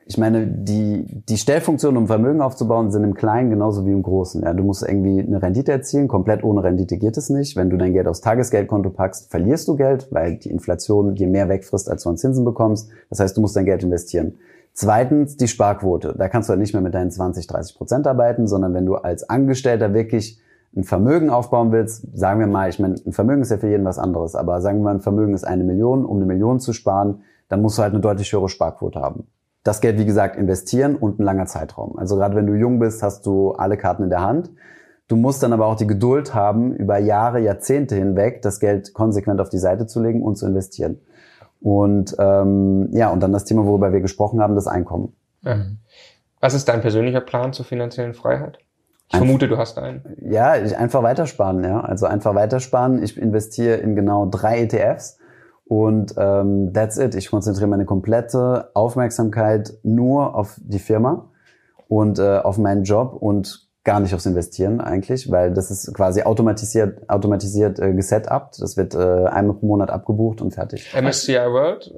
ich 0.10 0.18
meine, 0.18 0.48
die, 0.48 1.24
die 1.30 1.38
Stellfunktionen, 1.38 1.96
um 1.96 2.08
Vermögen 2.08 2.42
aufzubauen, 2.42 2.90
sind 2.90 3.04
im 3.04 3.14
Kleinen 3.14 3.52
genauso 3.52 3.86
wie 3.86 3.92
im 3.92 4.02
Großen. 4.02 4.42
Ja, 4.42 4.56
du 4.56 4.64
musst 4.64 4.82
irgendwie 4.82 5.20
eine 5.20 5.40
Rendite 5.40 5.72
erzielen. 5.72 6.08
Komplett 6.08 6.44
ohne 6.44 6.64
Rendite 6.64 6.98
geht 6.98 7.16
es 7.16 7.30
nicht. 7.30 7.56
Wenn 7.56 7.70
du 7.70 7.78
dein 7.78 7.94
Geld 7.94 8.08
aufs 8.08 8.22
Tagesgeldkonto 8.22 8.90
packst, 8.90 9.30
verlierst 9.30 9.68
du 9.68 9.76
Geld, 9.76 10.08
weil 10.10 10.38
die 10.38 10.50
Inflation 10.50 11.14
dir 11.14 11.28
mehr 11.28 11.48
wegfrisst, 11.48 11.92
als 11.92 12.04
du 12.04 12.10
an 12.10 12.18
Zinsen 12.18 12.44
bekommst. 12.44 12.90
Das 13.12 13.20
heißt, 13.20 13.38
du 13.38 13.42
musst 13.42 13.56
dein 13.56 13.66
Geld 13.66 13.84
investieren. 13.84 14.40
Zweitens 14.74 15.38
die 15.38 15.48
Sparquote. 15.48 16.16
Da 16.18 16.28
kannst 16.28 16.50
du 16.50 16.52
halt 16.52 16.60
nicht 16.60 16.74
mehr 16.74 16.82
mit 16.82 16.96
deinen 16.96 17.12
20, 17.12 17.46
30 17.46 17.78
Prozent 17.78 18.08
arbeiten, 18.08 18.48
sondern 18.48 18.74
wenn 18.74 18.88
du 18.88 18.96
als 18.96 19.30
Angestellter 19.30 19.94
wirklich 19.94 20.40
ein 20.76 20.84
Vermögen 20.84 21.30
aufbauen 21.30 21.72
willst, 21.72 22.06
sagen 22.16 22.40
wir 22.40 22.48
mal, 22.48 22.70
ich 22.70 22.80
meine, 22.80 22.96
ein 23.06 23.12
Vermögen 23.12 23.42
ist 23.42 23.52
ja 23.52 23.58
für 23.58 23.70
jeden 23.70 23.86
was 23.86 24.00
anderes, 24.00 24.36
aber 24.36 24.62
sagen 24.62 24.80
wir 24.80 24.86
mal, 24.86 24.96
ein 24.96 25.02
Vermögen 25.02 25.34
ist 25.34 25.44
eine 25.44 25.64
Million, 25.64 26.06
um 26.06 26.18
eine 26.18 26.26
Million 26.26 26.60
zu 26.60 26.74
sparen, 26.74 27.24
dann 27.48 27.62
musst 27.62 27.78
du 27.78 27.82
halt 27.82 27.94
eine 27.94 28.02
deutlich 28.02 28.32
höhere 28.32 28.50
Sparquote 28.50 29.00
haben. 29.02 29.28
Das 29.64 29.82
Geld, 29.82 29.98
wie 29.98 30.06
gesagt, 30.06 30.36
investieren 30.36 30.96
und 30.96 31.20
ein 31.20 31.24
langer 31.24 31.48
Zeitraum. 31.48 31.98
Also 31.98 32.16
gerade 32.16 32.36
wenn 32.36 32.48
du 32.48 32.54
jung 32.54 32.80
bist, 32.80 33.04
hast 33.04 33.26
du 33.26 33.52
alle 33.52 33.78
Karten 33.78 34.04
in 34.04 34.10
der 34.10 34.22
Hand. 34.22 34.52
Du 35.08 35.16
musst 35.16 35.42
dann 35.42 35.54
aber 35.54 35.66
auch 35.66 35.76
die 35.76 35.88
Geduld 35.88 36.36
haben, 36.36 36.74
über 36.76 37.00
Jahre, 37.00 37.40
Jahrzehnte 37.40 37.96
hinweg 37.96 38.44
das 38.44 38.60
Geld 38.60 38.94
konsequent 38.94 39.42
auf 39.42 39.50
die 39.50 39.58
Seite 39.58 39.88
zu 39.88 40.02
legen 40.02 40.22
und 40.22 40.36
zu 40.36 40.46
investieren. 40.46 41.00
Und 41.62 42.16
ähm, 42.20 42.90
ja, 42.92 43.10
und 43.10 43.22
dann 43.22 43.34
das 43.34 43.44
Thema, 43.44 43.66
worüber 43.66 43.92
wir 43.92 44.02
gesprochen 44.02 44.40
haben, 44.40 44.56
das 44.56 44.68
Einkommen. 44.68 45.14
Ja. 45.42 45.66
Was 46.40 46.54
ist 46.54 46.70
dein 46.70 46.82
persönlicher 46.82 47.22
Plan 47.22 47.52
zur 47.52 47.66
finanziellen 47.66 48.14
Freiheit? 48.14 48.60
Ich 49.12 49.18
vermute, 49.18 49.48
du 49.48 49.58
hast 49.58 49.80
einen. 49.80 50.04
Ja, 50.22 50.56
ich 50.56 50.78
einfach 50.78 51.02
weitersparen, 51.02 51.64
ja. 51.64 51.82
Also 51.82 52.06
einfach 52.06 52.36
weitersparen. 52.36 53.02
Ich 53.02 53.18
investiere 53.18 53.78
in 53.78 53.96
genau 53.96 54.28
drei 54.28 54.62
ETFs 54.62 55.18
und 55.66 56.14
ähm, 56.18 56.74
that's 56.74 56.98
it. 56.98 57.16
Ich 57.16 57.32
konzentriere 57.32 57.68
meine 57.68 57.86
komplette 57.86 58.70
Aufmerksamkeit 58.76 59.74
nur 59.84 60.36
auf 60.36 60.60
die 60.64 60.80
Firma 60.80 61.30
und 61.88 62.20
äh, 62.20 62.38
auf 62.38 62.60
meinen 62.60 62.84
Job 62.84 63.18
und 63.20 63.69
gar 63.90 64.00
nicht 64.00 64.14
aufs 64.14 64.28
Investieren 64.28 64.82
eigentlich, 64.82 65.32
weil 65.32 65.52
das 65.52 65.72
ist 65.72 65.92
quasi 65.96 66.22
automatisiert, 66.22 67.10
automatisiert 67.10 67.80
äh, 67.80 67.92
gesetupt. 67.92 68.62
Das 68.62 68.78
wird 68.78 68.94
äh, 68.94 69.26
einmal 69.26 69.56
pro 69.56 69.66
Monat 69.66 69.90
abgebucht 69.90 70.42
und 70.42 70.54
fertig. 70.54 70.94
MSCI 70.94 71.34
World? 71.34 71.92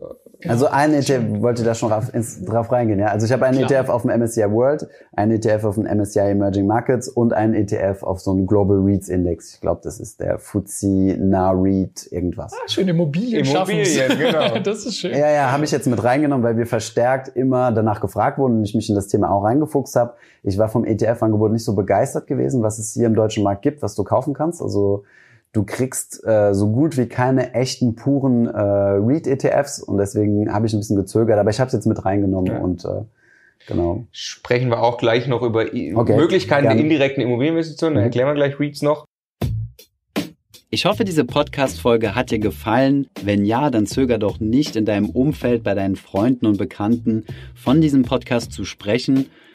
Also 0.48 0.68
ein 0.68 0.94
ETF, 0.94 1.42
wollte 1.42 1.64
da 1.64 1.76
schon 1.76 1.90
drauf, 1.90 2.14
ins, 2.14 2.44
drauf 2.44 2.72
reingehen, 2.72 3.00
ja. 3.00 3.08
Also 3.08 3.26
ich 3.26 3.32
habe 3.32 3.46
einen 3.46 3.66
Klar. 3.66 3.82
ETF 3.82 3.90
auf 3.90 4.04
dem 4.04 4.20
MSCI 4.20 4.50
World, 4.52 4.88
einen 5.12 5.34
ETF 5.34 5.66
auf 5.66 5.76
dem 5.76 5.84
MSCI 5.84 6.20
Emerging 6.20 6.66
Markets 6.66 7.10
und 7.10 7.34
einen 7.34 7.54
ETF 7.54 8.04
auf 8.04 8.22
so 8.22 8.32
einem 8.32 8.48
Global 8.48 8.78
REITs 8.80 9.10
Index. 9.10 9.56
Ich 9.56 9.62
glaube, 9.62 9.82
das 9.84 10.00
ist 10.00 10.22
der 10.22 10.40
FTSE 10.40 11.18
NAREIT 11.20 12.08
irgendwas. 12.12 12.54
Ah, 12.54 12.68
schön 12.68 12.88
Immobilien, 12.88 13.46
Immobilien 13.46 14.18
genau. 14.18 14.60
das 14.64 14.86
ist 14.86 14.98
schön. 14.98 15.12
Ja, 15.12 15.30
ja, 15.30 15.52
habe 15.52 15.66
ich 15.66 15.72
jetzt 15.72 15.88
mit 15.88 16.02
reingenommen, 16.04 16.44
weil 16.44 16.58
wir 16.58 16.66
verstärkt 16.66 17.28
immer 17.36 17.72
danach 17.72 18.02
gefragt 18.02 18.38
wurden 18.38 18.58
und 18.60 18.64
ich 18.64 18.74
mich 18.74 18.90
in 18.90 18.96
das 18.96 19.08
Thema 19.08 19.30
auch 19.30 19.44
reingefuchst 19.44 19.96
habe. 19.96 20.14
Ich 20.44 20.58
war 20.58 20.70
vom 20.70 20.86
ETF-Angebot 20.86 21.52
nicht 21.52 21.66
so 21.66 21.76
begeistert 21.82 22.28
gewesen, 22.28 22.62
was 22.64 22.80
es 22.80 22.94
hier 22.94 23.08
im 23.08 23.16
deutschen 23.16 23.44
Markt 23.44 23.64
gibt, 23.64 23.82
was 23.82 23.96
du 23.96 24.04
kaufen 24.04 24.34
kannst. 24.34 24.62
Also 24.62 25.04
du 25.52 25.64
kriegst 25.64 26.26
äh, 26.26 26.54
so 26.54 26.72
gut 26.72 26.98
wie 26.98 27.08
keine 27.08 27.54
echten 27.54 27.96
puren 27.96 28.48
äh, 28.48 28.52
REIT-ETFs 28.60 29.82
und 29.82 29.98
deswegen 29.98 30.54
habe 30.54 30.68
ich 30.68 30.74
ein 30.74 30.80
bisschen 30.80 30.96
gezögert, 30.96 31.40
aber 31.40 31.50
ich 31.50 31.60
habe 31.60 31.68
es 31.68 31.74
jetzt 31.74 31.88
mit 31.88 32.06
reingenommen 32.06 32.54
ja. 32.54 32.60
und 32.60 32.86
äh, 32.86 33.04
genau. 33.68 34.06
Sprechen 34.12 34.70
wir 34.70 34.82
auch 34.82 34.98
gleich 34.98 35.28
noch 35.28 35.42
über 35.42 35.62
okay, 35.62 36.16
Möglichkeiten 36.16 36.64
gerne. 36.64 36.76
der 36.76 36.84
indirekten 36.84 37.24
Immobilieninvestitionen, 37.24 37.96
dann 37.96 38.04
mhm. 38.04 38.08
erklären 38.08 38.28
wir 38.30 38.36
gleich 38.36 38.60
REITs 38.60 38.82
noch. 38.82 39.06
Ich 40.74 40.86
hoffe, 40.86 41.04
diese 41.04 41.26
Podcast-Folge 41.26 42.16
hat 42.16 42.32
dir 42.32 42.40
gefallen. 42.40 43.08
Wenn 43.22 43.44
ja, 43.44 43.70
dann 43.70 43.88
zöger 43.88 44.18
doch 44.18 44.40
nicht 44.40 44.78
in 44.78 44.86
deinem 44.86 45.10
Umfeld, 45.10 45.64
bei 45.64 45.74
deinen 45.74 45.98
Freunden 45.98 46.46
und 46.46 46.58
Bekannten 46.58 47.26
von 47.56 47.82
diesem 47.82 48.04
Podcast 48.04 48.54
zu 48.54 48.64
sprechen 48.64 49.26